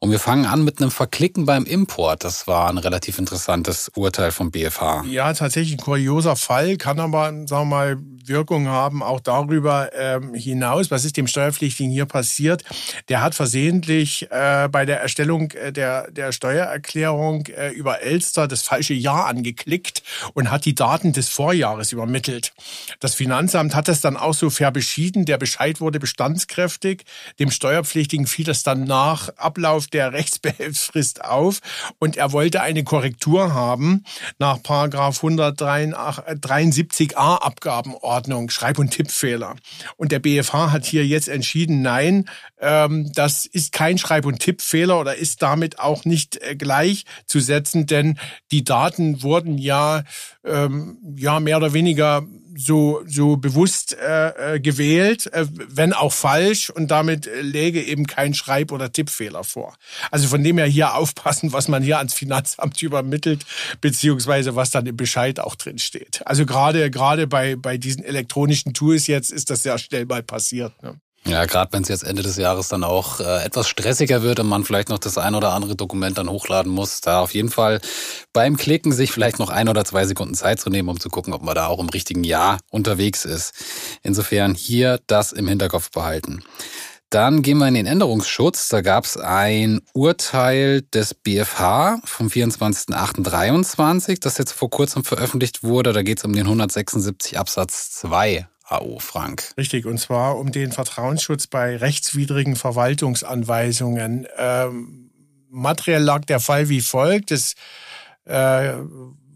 [0.00, 2.22] Und wir fangen an mit einem Verklicken beim Import.
[2.22, 5.04] Das war ein relativ interessantes Urteil vom BFH.
[5.06, 10.34] Ja, tatsächlich ein kurioser Fall, kann aber, sagen wir mal, Wirkung haben, auch darüber ähm,
[10.34, 10.90] hinaus.
[10.90, 12.62] Was ist dem Steuerpflichtigen hier passiert?
[13.08, 18.62] Der hat versehentlich äh, bei der Erstellung äh, der, der Steuererklärung äh, über Elster das
[18.62, 20.02] falsche Jahr angeklickt
[20.34, 22.52] und hat die Daten des Vorjahres übermittelt.
[23.00, 25.24] Das Finanzamt hat das dann auch so fair beschieden.
[25.24, 27.04] Der Bescheid wurde bestandskräftig.
[27.38, 31.60] Dem Steuerpflichtigen fiel das dann nach Ablauf der Rechtsbehelfsfrist auf
[31.98, 34.04] und er wollte eine Korrektur haben
[34.38, 39.56] nach Paragraph 173a Abgabenordnung, Schreib- und Tippfehler.
[39.96, 42.28] Und der BFH hat hier jetzt entschieden, nein,
[42.60, 48.18] ähm, das ist kein Schreib- und Tippfehler oder ist damit auch nicht äh, gleichzusetzen, denn
[48.50, 50.04] die Daten wurden ja,
[50.44, 52.24] ähm, ja mehr oder weniger
[52.60, 58.34] so, so bewusst äh, äh, gewählt, äh, wenn auch falsch, und damit läge eben kein
[58.34, 59.76] Schreib- oder Tippfehler vor.
[60.10, 63.46] Also von dem her hier aufpassen, was man hier ans Finanzamt übermittelt,
[63.80, 66.20] beziehungsweise was dann im Bescheid auch drin steht.
[66.24, 70.82] Also gerade gerade bei, bei diesen elektronischen Tools jetzt ist das sehr schnell mal passiert.
[70.82, 71.00] Ne?
[71.26, 74.46] Ja, gerade wenn es jetzt Ende des Jahres dann auch äh, etwas stressiger wird und
[74.46, 77.80] man vielleicht noch das ein oder andere Dokument dann hochladen muss, da auf jeden Fall
[78.32, 81.34] beim Klicken sich vielleicht noch ein oder zwei Sekunden Zeit zu nehmen, um zu gucken,
[81.34, 83.52] ob man da auch im richtigen Jahr unterwegs ist.
[84.02, 86.42] Insofern hier das im Hinterkopf behalten.
[87.10, 88.68] Dann gehen wir in den Änderungsschutz.
[88.68, 95.94] Da gab es ein Urteil des BFH vom 24.08.23, das jetzt vor kurzem veröffentlicht wurde.
[95.94, 99.52] Da geht es um den 176 Absatz 2 AO Frank.
[99.56, 104.26] Richtig, und zwar um den Vertrauensschutz bei rechtswidrigen Verwaltungsanweisungen.
[104.36, 105.10] Ähm,
[105.50, 107.30] materiell lag der Fall wie folgt.
[107.30, 107.54] Es
[108.26, 108.74] äh,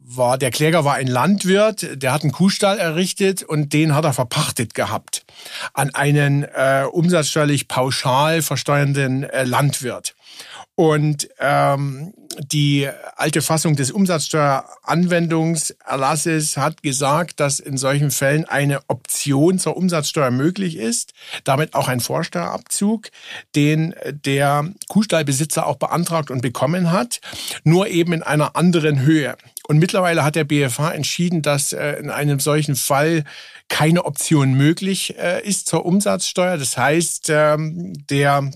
[0.05, 4.13] war, der Kläger war ein Landwirt, der hat einen Kuhstall errichtet und den hat er
[4.13, 5.25] verpachtet gehabt
[5.73, 10.15] an einen äh, umsatzsteuerlich pauschal versteuernden äh, Landwirt.
[10.75, 19.59] Und ähm, die alte Fassung des Umsatzsteueranwendungserlasses hat gesagt, dass in solchen Fällen eine Option
[19.59, 21.13] zur Umsatzsteuer möglich ist,
[21.45, 23.11] damit auch ein Vorsteuerabzug,
[23.55, 27.21] den der Kuhstallbesitzer auch beantragt und bekommen hat,
[27.65, 29.37] nur eben in einer anderen Höhe.
[29.69, 33.25] Und mittlerweile hat der BFH entschieden, dass äh, in einem solchen Fall
[33.69, 36.59] keine Option möglich äh, ist zur Umsatzsteuer.
[36.59, 38.51] Das heißt, ähm, der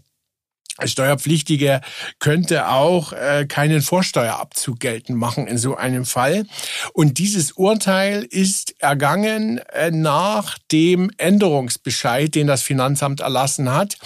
[0.84, 1.80] Steuerpflichtige
[2.18, 6.44] könnte auch äh, keinen Vorsteuerabzug geltend machen in so einem Fall.
[6.92, 13.96] Und dieses Urteil ist ergangen äh, nach dem Änderungsbescheid, den das Finanzamt erlassen hat.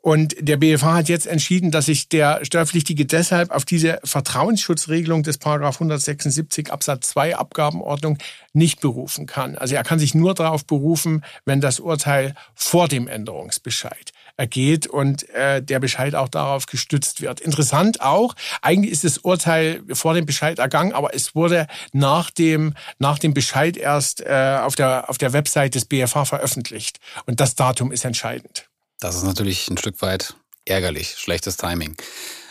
[0.00, 5.38] Und der BFH hat jetzt entschieden, dass sich der Steuerpflichtige deshalb auf diese Vertrauensschutzregelung des
[5.38, 8.18] Paragraph 176 Absatz 2 Abgabenordnung
[8.52, 9.56] nicht berufen kann.
[9.56, 15.28] Also er kann sich nur darauf berufen, wenn das Urteil vor dem Änderungsbescheid ergeht und
[15.30, 17.40] äh, der Bescheid auch darauf gestützt wird.
[17.40, 22.74] Interessant auch, eigentlich ist das Urteil vor dem Bescheid ergangen, aber es wurde nach dem,
[22.98, 26.98] nach dem Bescheid erst äh, auf, der, auf der Website des BFH veröffentlicht.
[27.26, 28.68] Und das Datum ist entscheidend.
[29.00, 31.96] Das ist natürlich ein Stück weit ärgerlich, schlechtes Timing.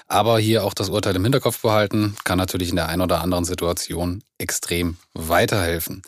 [0.07, 3.45] Aber hier auch das Urteil im Hinterkopf behalten, kann natürlich in der einen oder anderen
[3.45, 6.01] Situation extrem weiterhelfen.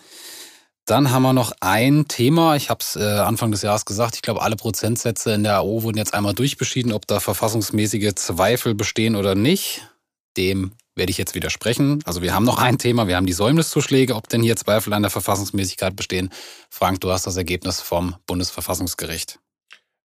[0.85, 2.55] Dann haben wir noch ein Thema.
[2.57, 4.15] Ich habe es äh, Anfang des Jahres gesagt.
[4.15, 8.75] Ich glaube, alle Prozentsätze in der AO wurden jetzt einmal durchbeschieden, ob da verfassungsmäßige Zweifel
[8.75, 9.87] bestehen oder nicht.
[10.35, 11.99] Dem werde ich jetzt widersprechen.
[12.05, 13.07] Also wir haben noch ein Thema.
[13.07, 16.29] Wir haben die Säumniszuschläge, ob denn hier Zweifel an der Verfassungsmäßigkeit bestehen.
[16.69, 19.39] Frank, du hast das Ergebnis vom Bundesverfassungsgericht.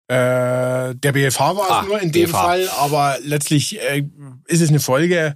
[0.07, 2.41] Äh, der BFH war ah, es nur in dem BFH.
[2.41, 4.07] Fall, aber letztlich äh,
[4.47, 5.35] ist es eine Folge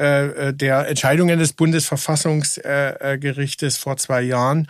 [0.00, 4.66] der Entscheidungen des Bundesverfassungsgerichtes vor zwei Jahren.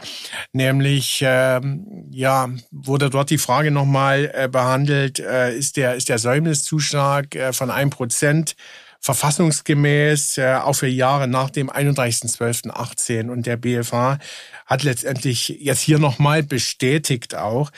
[0.52, 6.18] Nämlich, ähm, ja, wurde dort die Frage nochmal äh, behandelt, äh, ist der, ist der
[6.18, 8.56] Säumniszuschlag äh, von einem Prozent
[9.00, 14.18] verfassungsgemäß äh, auch für Jahre nach dem 31.12.18 und der BFH
[14.66, 17.70] hat letztendlich jetzt hier nochmal bestätigt auch,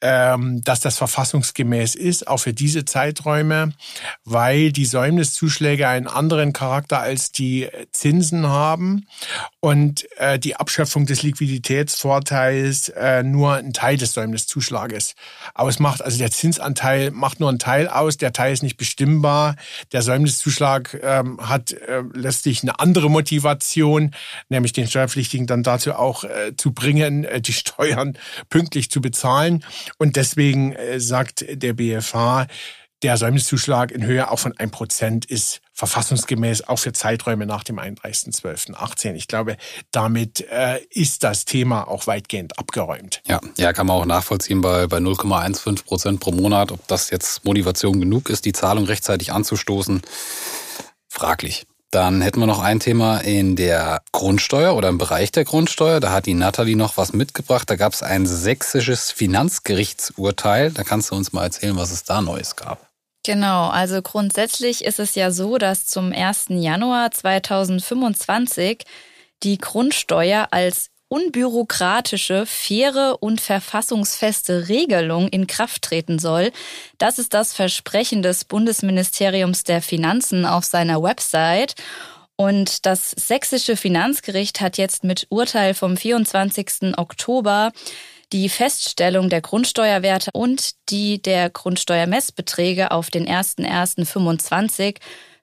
[0.00, 3.72] ähm, dass das verfassungsgemäß ist, auch für diese Zeiträume,
[4.24, 9.06] weil die Säumniszuschläge einen anderen Charakter als die Zinsen haben
[9.60, 15.14] und äh, die Abschöpfung des Liquiditätsvorteils äh, nur ein Teil des Säumniszuschlages
[15.54, 16.02] ausmacht.
[16.02, 19.56] Also der Zinsanteil macht nur einen Teil aus, der Teil ist nicht bestimmbar.
[19.92, 24.12] Der Säumniszuschlag ähm, hat äh, letztlich eine andere Motivation,
[24.48, 28.16] nämlich den Steuerpflichtigen dann dazu auch äh, zu bringen, äh, die Steuern
[28.48, 29.64] pünktlich zu bezahlen.
[29.98, 32.46] Und deswegen äh, sagt der BFH,
[33.02, 39.14] der Säumniszuschlag in Höhe auch von 1% ist verfassungsgemäß auch für Zeiträume nach dem 31.12.18.
[39.14, 39.56] Ich glaube,
[39.90, 43.22] damit äh, ist das Thema auch weitgehend abgeräumt.
[43.26, 47.44] Ja, ja, kann man auch nachvollziehen bei, bei 0,15 Prozent pro Monat, ob das jetzt
[47.46, 50.02] Motivation genug ist, die Zahlung rechtzeitig anzustoßen.
[51.08, 51.66] Fraglich.
[51.90, 55.98] Dann hätten wir noch ein Thema in der Grundsteuer oder im Bereich der Grundsteuer.
[55.98, 57.68] Da hat die Nathalie noch was mitgebracht.
[57.68, 60.70] Da gab es ein sächsisches Finanzgerichtsurteil.
[60.70, 62.88] Da kannst du uns mal erzählen, was es da Neues gab.
[63.24, 66.46] Genau, also grundsätzlich ist es ja so, dass zum 1.
[66.50, 68.84] Januar 2025
[69.42, 76.52] die Grundsteuer als unbürokratische, faire und verfassungsfeste Regelung in Kraft treten soll.
[76.98, 81.74] Das ist das Versprechen des Bundesministeriums der Finanzen auf seiner Website.
[82.36, 86.96] Und das sächsische Finanzgericht hat jetzt mit Urteil vom 24.
[86.96, 87.72] Oktober
[88.32, 94.98] die Feststellung der Grundsteuerwerte und die der Grundsteuermessbeträge auf den 01.01.25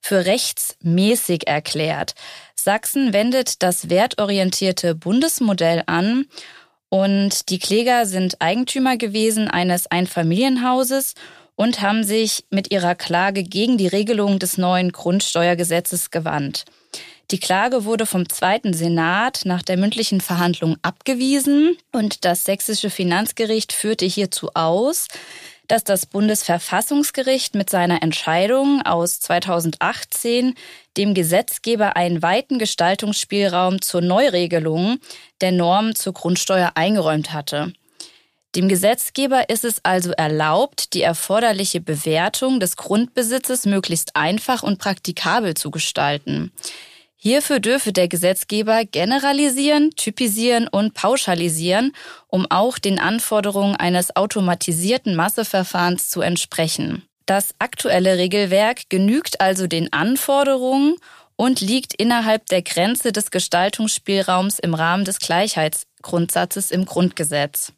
[0.08, 2.16] für rechtsmäßig erklärt.
[2.56, 6.28] Sachsen wendet das wertorientierte Bundesmodell an
[6.88, 11.14] und die Kläger sind Eigentümer gewesen eines Einfamilienhauses
[11.56, 16.64] und haben sich mit ihrer Klage gegen die Regelung des neuen Grundsteuergesetzes gewandt.
[17.32, 23.74] Die Klage wurde vom zweiten Senat nach der mündlichen Verhandlung abgewiesen und das sächsische Finanzgericht
[23.74, 25.08] führte hierzu aus,
[25.68, 30.56] dass das Bundesverfassungsgericht mit seiner Entscheidung aus 2018
[30.96, 35.00] dem Gesetzgeber einen weiten Gestaltungsspielraum zur Neuregelung
[35.42, 37.74] der Normen zur Grundsteuer eingeräumt hatte.
[38.56, 45.54] Dem Gesetzgeber ist es also erlaubt, die erforderliche Bewertung des Grundbesitzes möglichst einfach und praktikabel
[45.54, 46.52] zu gestalten.
[47.28, 51.92] Hierfür dürfe der Gesetzgeber generalisieren, typisieren und pauschalisieren,
[52.28, 57.04] um auch den Anforderungen eines automatisierten Masseverfahrens zu entsprechen.
[57.26, 60.96] Das aktuelle Regelwerk genügt also den Anforderungen
[61.36, 67.74] und liegt innerhalb der Grenze des Gestaltungsspielraums im Rahmen des Gleichheitsgrundsatzes im Grundgesetz.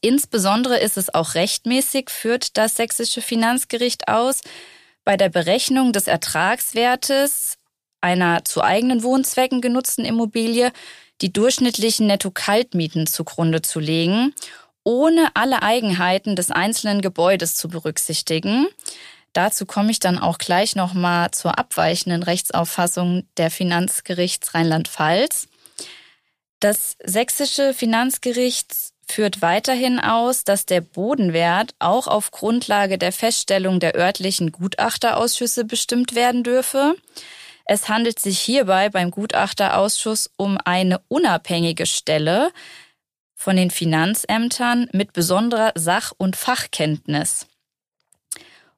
[0.00, 4.40] Insbesondere ist es auch rechtmäßig, führt das sächsische Finanzgericht aus,
[5.04, 7.55] bei der Berechnung des Ertragswertes
[8.06, 10.70] einer zu eigenen Wohnzwecken genutzten Immobilie
[11.22, 14.32] die durchschnittlichen Netto-Kaltmieten zugrunde zu legen,
[14.84, 18.68] ohne alle Eigenheiten des einzelnen Gebäudes zu berücksichtigen.
[19.32, 25.48] Dazu komme ich dann auch gleich nochmal zur abweichenden Rechtsauffassung der Finanzgerichts Rheinland-Pfalz.
[26.60, 28.72] Das sächsische Finanzgericht
[29.08, 36.14] führt weiterhin aus, dass der Bodenwert auch auf Grundlage der Feststellung der örtlichen Gutachterausschüsse bestimmt
[36.14, 36.94] werden dürfe.
[37.66, 42.52] Es handelt sich hierbei beim Gutachterausschuss um eine unabhängige Stelle
[43.34, 47.46] von den Finanzämtern mit besonderer Sach- und Fachkenntnis.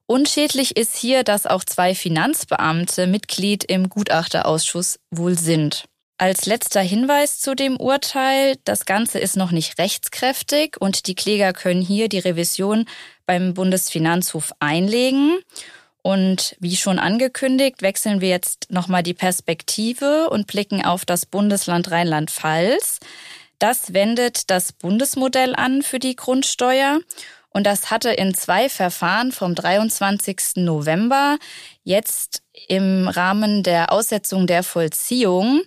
[0.06, 5.84] Unschädlich ist hier, dass auch zwei Finanzbeamte Mitglied im Gutachterausschuss wohl sind.
[6.16, 11.52] Als letzter Hinweis zu dem Urteil, das Ganze ist noch nicht rechtskräftig und die Kläger
[11.52, 12.86] können hier die Revision
[13.26, 15.38] beim Bundesfinanzhof einlegen.
[16.08, 21.90] Und wie schon angekündigt, wechseln wir jetzt nochmal die Perspektive und blicken auf das Bundesland
[21.90, 23.00] Rheinland-Pfalz.
[23.58, 27.00] Das wendet das Bundesmodell an für die Grundsteuer
[27.50, 30.64] und das hatte in zwei Verfahren vom 23.
[30.64, 31.36] November
[31.84, 35.60] jetzt im Rahmen der Aussetzung der Vollziehung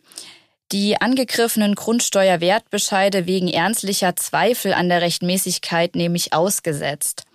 [0.71, 7.25] die angegriffenen Grundsteuerwertbescheide wegen ernstlicher Zweifel an der Rechtmäßigkeit nämlich ausgesetzt.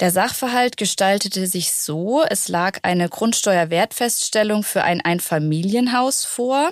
[0.00, 6.70] Der Sachverhalt gestaltete sich so, es lag eine Grundsteuerwertfeststellung für ein Einfamilienhaus vor.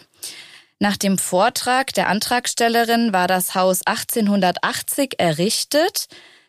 [0.79, 6.07] Nach dem Vortrag der Antragstellerin war das Haus 1880 errichtet,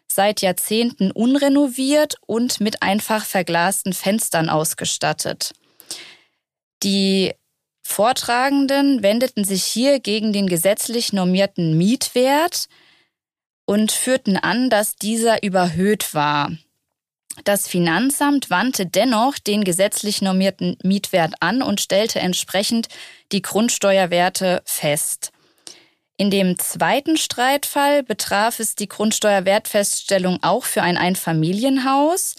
[0.07, 5.53] seit Jahrzehnten unrenoviert und mit einfach verglasten Fenstern ausgestattet.
[6.83, 7.33] Die
[7.81, 12.67] Vortragenden wendeten sich hier gegen den gesetzlich normierten Mietwert
[13.65, 16.51] und führten an, dass dieser überhöht war.
[17.43, 22.87] Das Finanzamt wandte dennoch den gesetzlich normierten Mietwert an und stellte entsprechend
[23.31, 25.31] die Grundsteuerwerte fest.
[26.17, 32.35] In dem zweiten Streitfall betraf es die Grundsteuerwertfeststellung auch für ein Einfamilienhaus.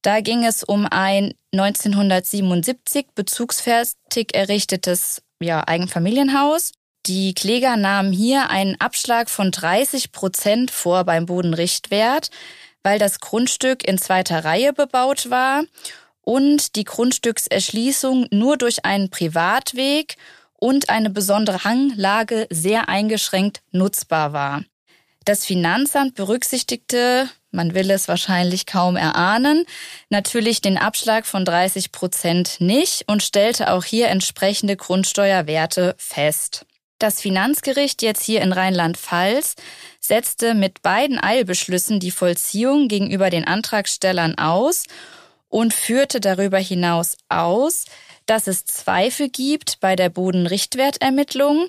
[0.00, 6.72] Da ging es um ein 1977 bezugsfertig errichtetes ja, Eigenfamilienhaus.
[7.06, 12.30] Die Kläger nahmen hier einen Abschlag von 30 Prozent vor beim Bodenrichtwert,
[12.82, 15.64] weil das Grundstück in zweiter Reihe bebaut war
[16.20, 20.16] und die Grundstückserschließung nur durch einen Privatweg
[20.54, 24.64] und eine besondere Hanglage sehr eingeschränkt nutzbar war.
[25.24, 29.66] Das Finanzamt berücksichtigte man will es wahrscheinlich kaum erahnen,
[30.08, 36.64] natürlich den Abschlag von 30 Prozent nicht und stellte auch hier entsprechende Grundsteuerwerte fest.
[36.98, 39.56] Das Finanzgericht jetzt hier in Rheinland-Pfalz
[40.04, 44.84] setzte mit beiden Eilbeschlüssen die Vollziehung gegenüber den Antragstellern aus
[45.48, 47.84] und führte darüber hinaus aus,
[48.26, 51.68] dass es Zweifel gibt bei der Bodenrichtwertermittlung,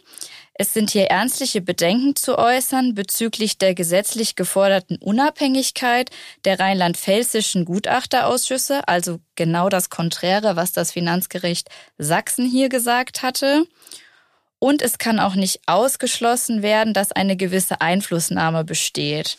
[0.55, 6.11] es sind hier ernstliche Bedenken zu äußern bezüglich der gesetzlich geforderten Unabhängigkeit
[6.45, 13.65] der rheinland-pfälzischen Gutachterausschüsse, also genau das Konträre, was das Finanzgericht Sachsen hier gesagt hatte.
[14.64, 19.38] Und es kann auch nicht ausgeschlossen werden, dass eine gewisse Einflussnahme besteht.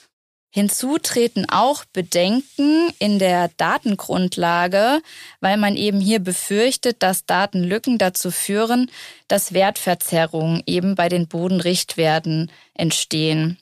[0.51, 5.01] Hinzu treten auch Bedenken in der Datengrundlage,
[5.41, 8.91] weil man eben hier befürchtet, dass Datenlücken dazu führen,
[9.27, 13.57] dass Wertverzerrungen eben bei den Bodenrichtwerten entstehen.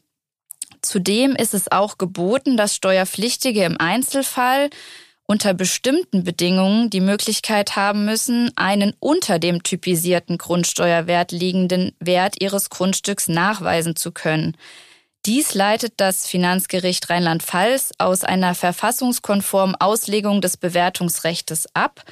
[0.80, 4.68] Zudem ist es auch geboten, dass Steuerpflichtige im Einzelfall
[5.32, 12.68] unter bestimmten Bedingungen die Möglichkeit haben müssen, einen unter dem typisierten Grundsteuerwert liegenden Wert ihres
[12.68, 14.58] Grundstücks nachweisen zu können.
[15.24, 22.04] Dies leitet das Finanzgericht Rheinland-Pfalz aus einer verfassungskonformen Auslegung des Bewertungsrechts ab,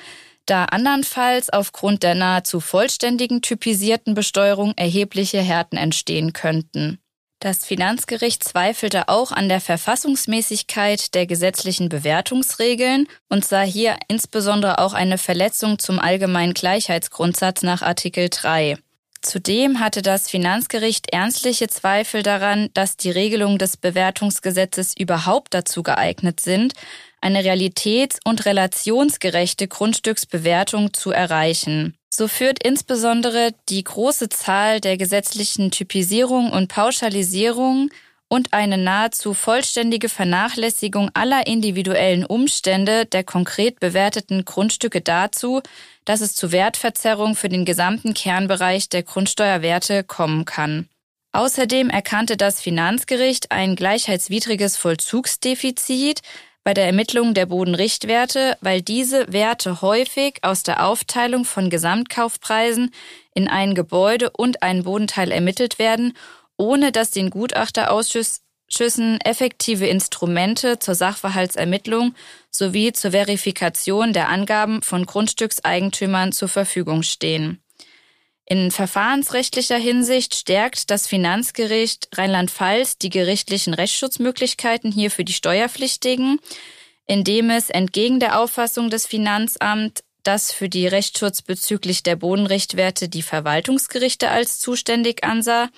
[0.46, 6.98] da andernfalls aufgrund der nahezu vollständigen typisierten Besteuerung erhebliche Härten entstehen könnten.
[7.40, 14.92] Das Finanzgericht zweifelte auch an der Verfassungsmäßigkeit der gesetzlichen Bewertungsregeln und sah hier insbesondere auch
[14.92, 18.76] eine Verletzung zum allgemeinen Gleichheitsgrundsatz nach Artikel 3.
[19.22, 26.40] Zudem hatte das Finanzgericht ernstliche Zweifel daran, dass die Regelungen des Bewertungsgesetzes überhaupt dazu geeignet
[26.40, 26.74] sind,
[27.22, 31.96] eine realitäts- und relationsgerechte Grundstücksbewertung zu erreichen.
[32.12, 37.90] So führt insbesondere die große Zahl der gesetzlichen Typisierung und Pauschalisierung
[38.28, 45.62] und eine nahezu vollständige Vernachlässigung aller individuellen Umstände der konkret bewerteten Grundstücke dazu,
[46.04, 50.88] dass es zu Wertverzerrung für den gesamten Kernbereich der Grundsteuerwerte kommen kann.
[51.32, 56.22] Außerdem erkannte das Finanzgericht ein gleichheitswidriges Vollzugsdefizit
[56.64, 62.92] bei der Ermittlung der Bodenrichtwerte, weil diese Werte häufig aus der Aufteilung von Gesamtkaufpreisen
[63.34, 66.14] in ein Gebäude und einen Bodenteil ermittelt werden
[66.60, 72.14] ohne dass den Gutachterausschüssen effektive Instrumente zur Sachverhaltsermittlung
[72.50, 77.62] sowie zur Verifikation der Angaben von Grundstückseigentümern zur Verfügung stehen.
[78.52, 86.40] In verfahrensrechtlicher Hinsicht stärkt das Finanzgericht Rheinland-Pfalz die gerichtlichen Rechtsschutzmöglichkeiten hier für die Steuerpflichtigen,
[87.06, 93.22] indem es entgegen der Auffassung des Finanzamts, dass für die Rechtsschutz bezüglich der Bodenrichtwerte die
[93.22, 95.68] Verwaltungsgerichte als zuständig ansah,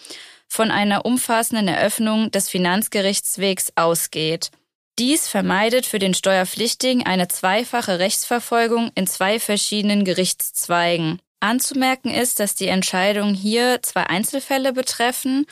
[0.49, 4.51] von einer umfassenden Eröffnung des Finanzgerichtswegs ausgeht.
[4.99, 11.21] Dies vermeidet für den Steuerpflichtigen eine zweifache Rechtsverfolgung in zwei verschiedenen Gerichtszweigen.
[11.43, 15.47] Anzumerken ist, dass die Entscheidungen hier zwei Einzelfälle betreffen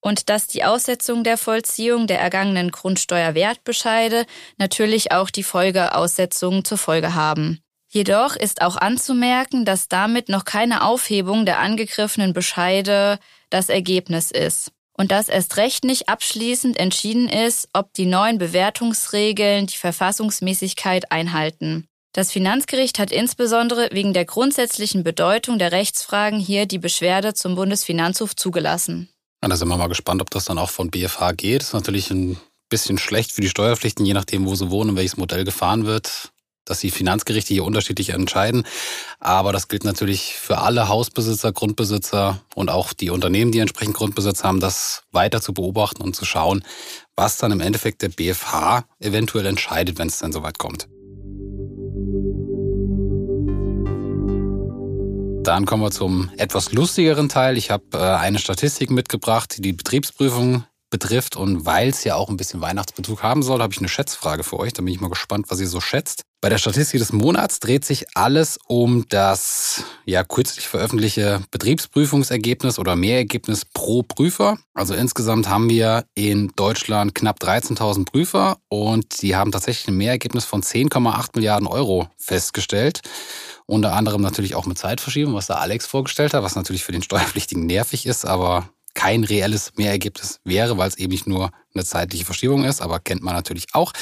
[0.00, 4.24] und dass die Aussetzung der Vollziehung der ergangenen Grundsteuerwertbescheide
[4.56, 7.60] natürlich auch die Folgeaussetzungen zur Folge haben.
[7.88, 13.18] Jedoch ist auch anzumerken, dass damit noch keine Aufhebung der angegriffenen Bescheide
[13.50, 19.66] das Ergebnis ist und dass erst recht nicht abschließend entschieden ist, ob die neuen Bewertungsregeln
[19.66, 21.88] die Verfassungsmäßigkeit einhalten.
[22.16, 28.34] Das Finanzgericht hat insbesondere wegen der grundsätzlichen Bedeutung der Rechtsfragen hier die Beschwerde zum Bundesfinanzhof
[28.34, 29.10] zugelassen.
[29.42, 31.60] Ja, da sind wir mal gespannt, ob das dann auch von BFH geht.
[31.60, 32.38] Das ist natürlich ein
[32.70, 36.32] bisschen schlecht für die Steuerpflichten, je nachdem, wo sie wohnen und welches Modell gefahren wird,
[36.64, 38.66] dass die Finanzgerichte hier unterschiedlich entscheiden.
[39.20, 44.42] Aber das gilt natürlich für alle Hausbesitzer, Grundbesitzer und auch die Unternehmen, die entsprechend Grundbesitz
[44.42, 46.64] haben, das weiter zu beobachten und zu schauen,
[47.14, 50.88] was dann im Endeffekt der BFH eventuell entscheidet, wenn es dann soweit kommt.
[55.46, 57.56] Dann kommen wir zum etwas lustigeren Teil.
[57.56, 60.64] Ich habe äh, eine Statistik mitgebracht, die die Betriebsprüfung
[60.98, 61.36] betrifft.
[61.36, 64.58] Und weil es ja auch ein bisschen Weihnachtsbezug haben soll, habe ich eine Schätzfrage für
[64.58, 64.72] euch.
[64.72, 66.22] Da bin ich mal gespannt, was ihr so schätzt.
[66.40, 72.94] Bei der Statistik des Monats dreht sich alles um das ja kürzlich veröffentlichte Betriebsprüfungsergebnis oder
[72.94, 74.58] Mehrergebnis pro Prüfer.
[74.72, 80.44] Also insgesamt haben wir in Deutschland knapp 13.000 Prüfer und die haben tatsächlich ein Mehrergebnis
[80.44, 83.00] von 10,8 Milliarden Euro festgestellt.
[83.66, 87.02] Unter anderem natürlich auch mit Zeitverschiebung, was da Alex vorgestellt hat, was natürlich für den
[87.02, 92.24] Steuerpflichtigen nervig ist, aber kein reelles Mehrergebnis wäre, weil es eben nicht nur eine zeitliche
[92.24, 93.92] Verschiebung ist, aber kennt man natürlich auch.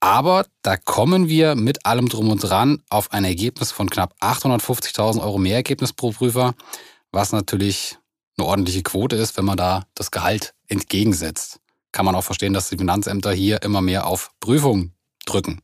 [0.00, 5.22] Aber da kommen wir mit allem drum und dran auf ein Ergebnis von knapp 850.000
[5.22, 6.54] Euro Mehrergebnis pro Prüfer,
[7.12, 7.96] was natürlich
[8.36, 11.60] eine ordentliche Quote ist, wenn man da das Gehalt entgegensetzt.
[11.92, 14.92] Kann man auch verstehen, dass die Finanzämter hier immer mehr auf Prüfung
[15.24, 15.62] drücken.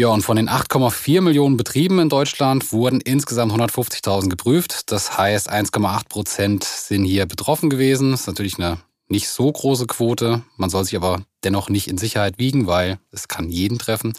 [0.00, 4.90] Ja, und von den 8,4 Millionen Betrieben in Deutschland wurden insgesamt 150.000 geprüft.
[4.90, 8.12] Das heißt, 1,8 Prozent sind hier betroffen gewesen.
[8.12, 8.78] Das ist natürlich eine
[9.08, 10.40] nicht so große Quote.
[10.56, 14.14] Man soll sich aber dennoch nicht in Sicherheit wiegen, weil es kann jeden treffen.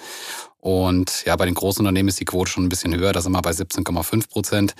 [0.59, 3.11] Und ja, bei den großen Unternehmen ist die Quote schon ein bisschen höher.
[3.11, 4.75] Da sind wir bei 17,5 Prozent.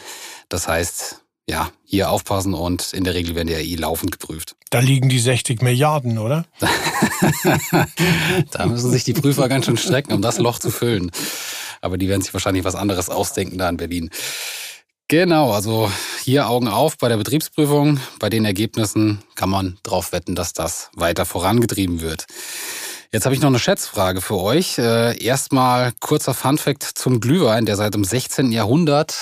[0.50, 4.56] Das heißt, ja, hier aufpassen und in der Regel werden die AI laufend geprüft.
[4.70, 6.46] Da liegen die 60 Milliarden, oder?
[8.52, 11.12] da müssen sich die Prüfer ganz schön strecken, um das Loch zu füllen.
[11.82, 14.10] Aber die werden sich wahrscheinlich was anderes ausdenken da in Berlin.
[15.10, 15.92] Genau, also
[16.24, 18.00] hier Augen auf bei der Betriebsprüfung.
[18.18, 22.28] Bei den Ergebnissen kann man darauf wetten, dass das weiter vorangetrieben wird.
[23.12, 24.78] Jetzt habe ich noch eine Schätzfrage für euch.
[24.78, 28.54] Äh, erstmal kurzer Funfact zum Glühwein, der seit dem 16.
[28.54, 29.18] Jahrhundert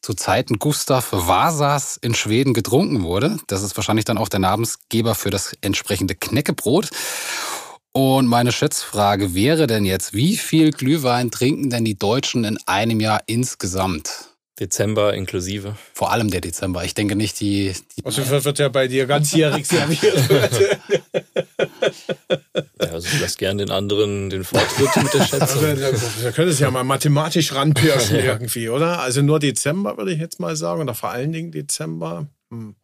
[0.00, 3.38] zu Zeiten Gustav Vasas in Schweden getrunken wurde.
[3.46, 6.90] Das ist wahrscheinlich dann auch der Namensgeber für das entsprechende Knäckebrot.
[7.92, 13.00] Und meine Schätzfrage wäre denn jetzt, wie viel Glühwein trinken denn die Deutschen in einem
[13.00, 14.30] Jahr insgesamt?
[14.60, 15.76] Dezember inklusive.
[15.94, 16.84] Vor allem der Dezember.
[16.84, 17.72] Ich denke nicht, die.
[17.96, 20.28] die also wird ja bei dir ganzjährig serviert.
[22.30, 25.64] ja, also ich lasse gerne den anderen den Vortritt mit der Schätzung.
[25.64, 29.00] Also, wir können es ja mal mathematisch ranpirschen irgendwie, oder?
[29.00, 32.26] Also nur Dezember würde ich jetzt mal sagen, oder vor allen Dingen Dezember.
[32.50, 32.74] Hm.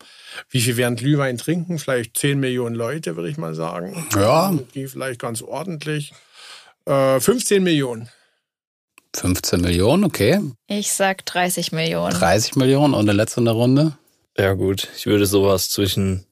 [0.49, 1.79] Wie viel werden Glühwein trinken?
[1.79, 4.07] Vielleicht 10 Millionen Leute, würde ich mal sagen.
[4.15, 4.57] Ja.
[4.75, 6.13] Die vielleicht ganz ordentlich.
[6.87, 8.09] Äh, 15 Millionen.
[9.17, 10.41] 15 Millionen, okay.
[10.69, 12.13] Ich sag 30 Millionen.
[12.13, 13.97] 30 Millionen und der letzte in der Runde?
[14.39, 16.27] Ja gut, ich würde sowas zwischen,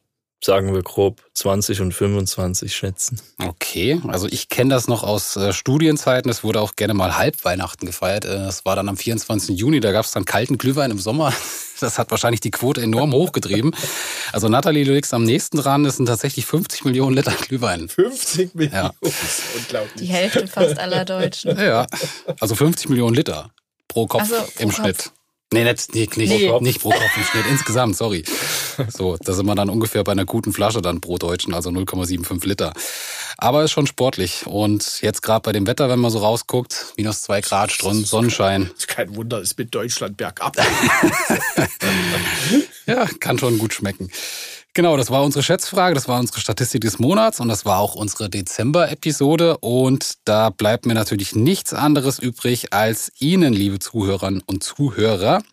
[0.45, 3.21] sagen wir grob, 20 und 25 schätzen.
[3.43, 6.31] Okay, also ich kenne das noch aus äh, Studienzeiten.
[6.31, 8.25] Es wurde auch gerne mal Halbweihnachten gefeiert.
[8.25, 9.59] Äh, das war dann am 24.
[9.59, 11.33] Juni, da gab es dann kalten Glühwein im Sommer.
[11.81, 13.75] Das hat wahrscheinlich die Quote enorm hochgetrieben.
[14.33, 15.85] Also Nathalie, du liegst am nächsten dran.
[15.85, 17.89] Es sind tatsächlich 50 Millionen Liter Glühwein.
[17.89, 18.75] 50 Millionen?
[18.75, 18.93] Ja.
[19.57, 19.95] Unglaublich.
[19.99, 21.59] Die Hälfte fast aller Deutschen.
[21.59, 21.87] Ja,
[22.39, 23.51] also 50 Millionen Liter
[23.89, 24.77] pro Kopf so, pro im Kopf.
[24.83, 25.11] Schnitt.
[25.53, 26.61] Nee, nicht, nicht, nicht, nee.
[26.61, 28.25] nicht pro Kopf im Schnitt, insgesamt, sorry.
[28.89, 32.47] So, da sind wir dann ungefähr bei einer guten Flasche dann pro Deutschen, also 0,75
[32.47, 32.73] Liter.
[33.39, 34.47] Aber ist schon sportlich.
[34.47, 38.71] Und jetzt gerade bei dem Wetter, wenn man so rausguckt, minus zwei Grad, Sonnenschein.
[38.77, 40.57] Ist kein Wunder, ist mit Deutschland bergab.
[42.87, 44.11] ja, kann schon gut schmecken.
[44.77, 47.95] Genau, das war unsere Schätzfrage, das war unsere Statistik des Monats und das war auch
[47.95, 49.59] unsere Dezember-Episode.
[49.59, 55.45] Und da bleibt mir natürlich nichts anderes übrig, als Ihnen, liebe Zuhörerinnen und Zuhörer,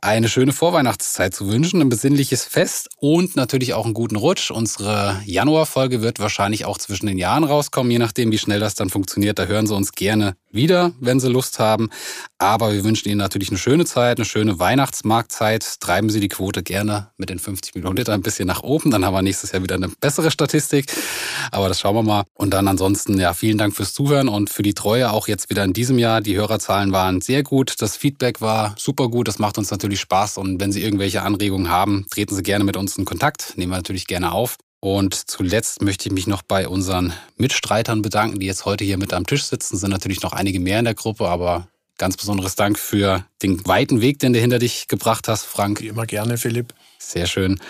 [0.00, 4.52] eine schöne Vorweihnachtszeit zu wünschen, ein besinnliches Fest und natürlich auch einen guten Rutsch.
[4.52, 8.90] Unsere Januarfolge wird wahrscheinlich auch zwischen den Jahren rauskommen, je nachdem, wie schnell das dann
[8.90, 9.40] funktioniert.
[9.40, 11.90] Da hören Sie uns gerne wieder, wenn Sie Lust haben.
[12.40, 15.80] Aber wir wünschen Ihnen natürlich eine schöne Zeit, eine schöne Weihnachtsmarktzeit.
[15.80, 18.92] Treiben Sie die Quote gerne mit den 50 Millionen Liter ein bisschen nach oben.
[18.92, 20.86] Dann haben wir nächstes Jahr wieder eine bessere Statistik.
[21.50, 22.22] Aber das schauen wir mal.
[22.34, 25.64] Und dann ansonsten, ja, vielen Dank fürs Zuhören und für die Treue auch jetzt wieder
[25.64, 26.20] in diesem Jahr.
[26.20, 27.74] Die Hörerzahlen waren sehr gut.
[27.80, 29.26] Das Feedback war super gut.
[29.26, 30.38] Das macht uns natürlich Spaß.
[30.38, 33.54] Und wenn Sie irgendwelche Anregungen haben, treten Sie gerne mit uns in Kontakt.
[33.56, 34.58] Nehmen wir natürlich gerne auf.
[34.80, 39.12] Und zuletzt möchte ich mich noch bei unseren Mitstreitern bedanken, die jetzt heute hier mit
[39.12, 39.76] am Tisch sitzen.
[39.76, 41.66] Sind natürlich noch einige mehr in der Gruppe, aber
[41.98, 45.80] ganz besonderes Dank für den weiten Weg, den du hinter dich gebracht hast, Frank.
[45.80, 46.72] Wie immer gerne, Philipp.
[46.98, 47.60] Sehr schön.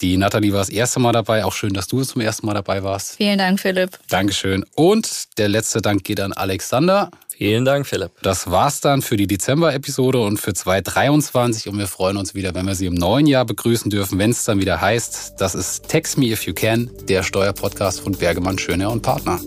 [0.00, 1.44] Die Nathalie war das erste Mal dabei.
[1.44, 3.16] Auch schön, dass du zum ersten Mal dabei warst.
[3.16, 3.98] Vielen Dank, Philipp.
[4.08, 4.64] Dankeschön.
[4.74, 7.10] Und der letzte Dank geht an Alexander.
[7.36, 8.10] Vielen Dank, Philipp.
[8.22, 12.66] Das war's dann für die Dezember-Episode und für 2023 und wir freuen uns wieder, wenn
[12.66, 16.18] wir Sie im neuen Jahr begrüßen dürfen, wenn es dann wieder heißt, das ist Text
[16.18, 19.40] Me If You Can, der Steuerpodcast von Bergemann, Schöner und Partner.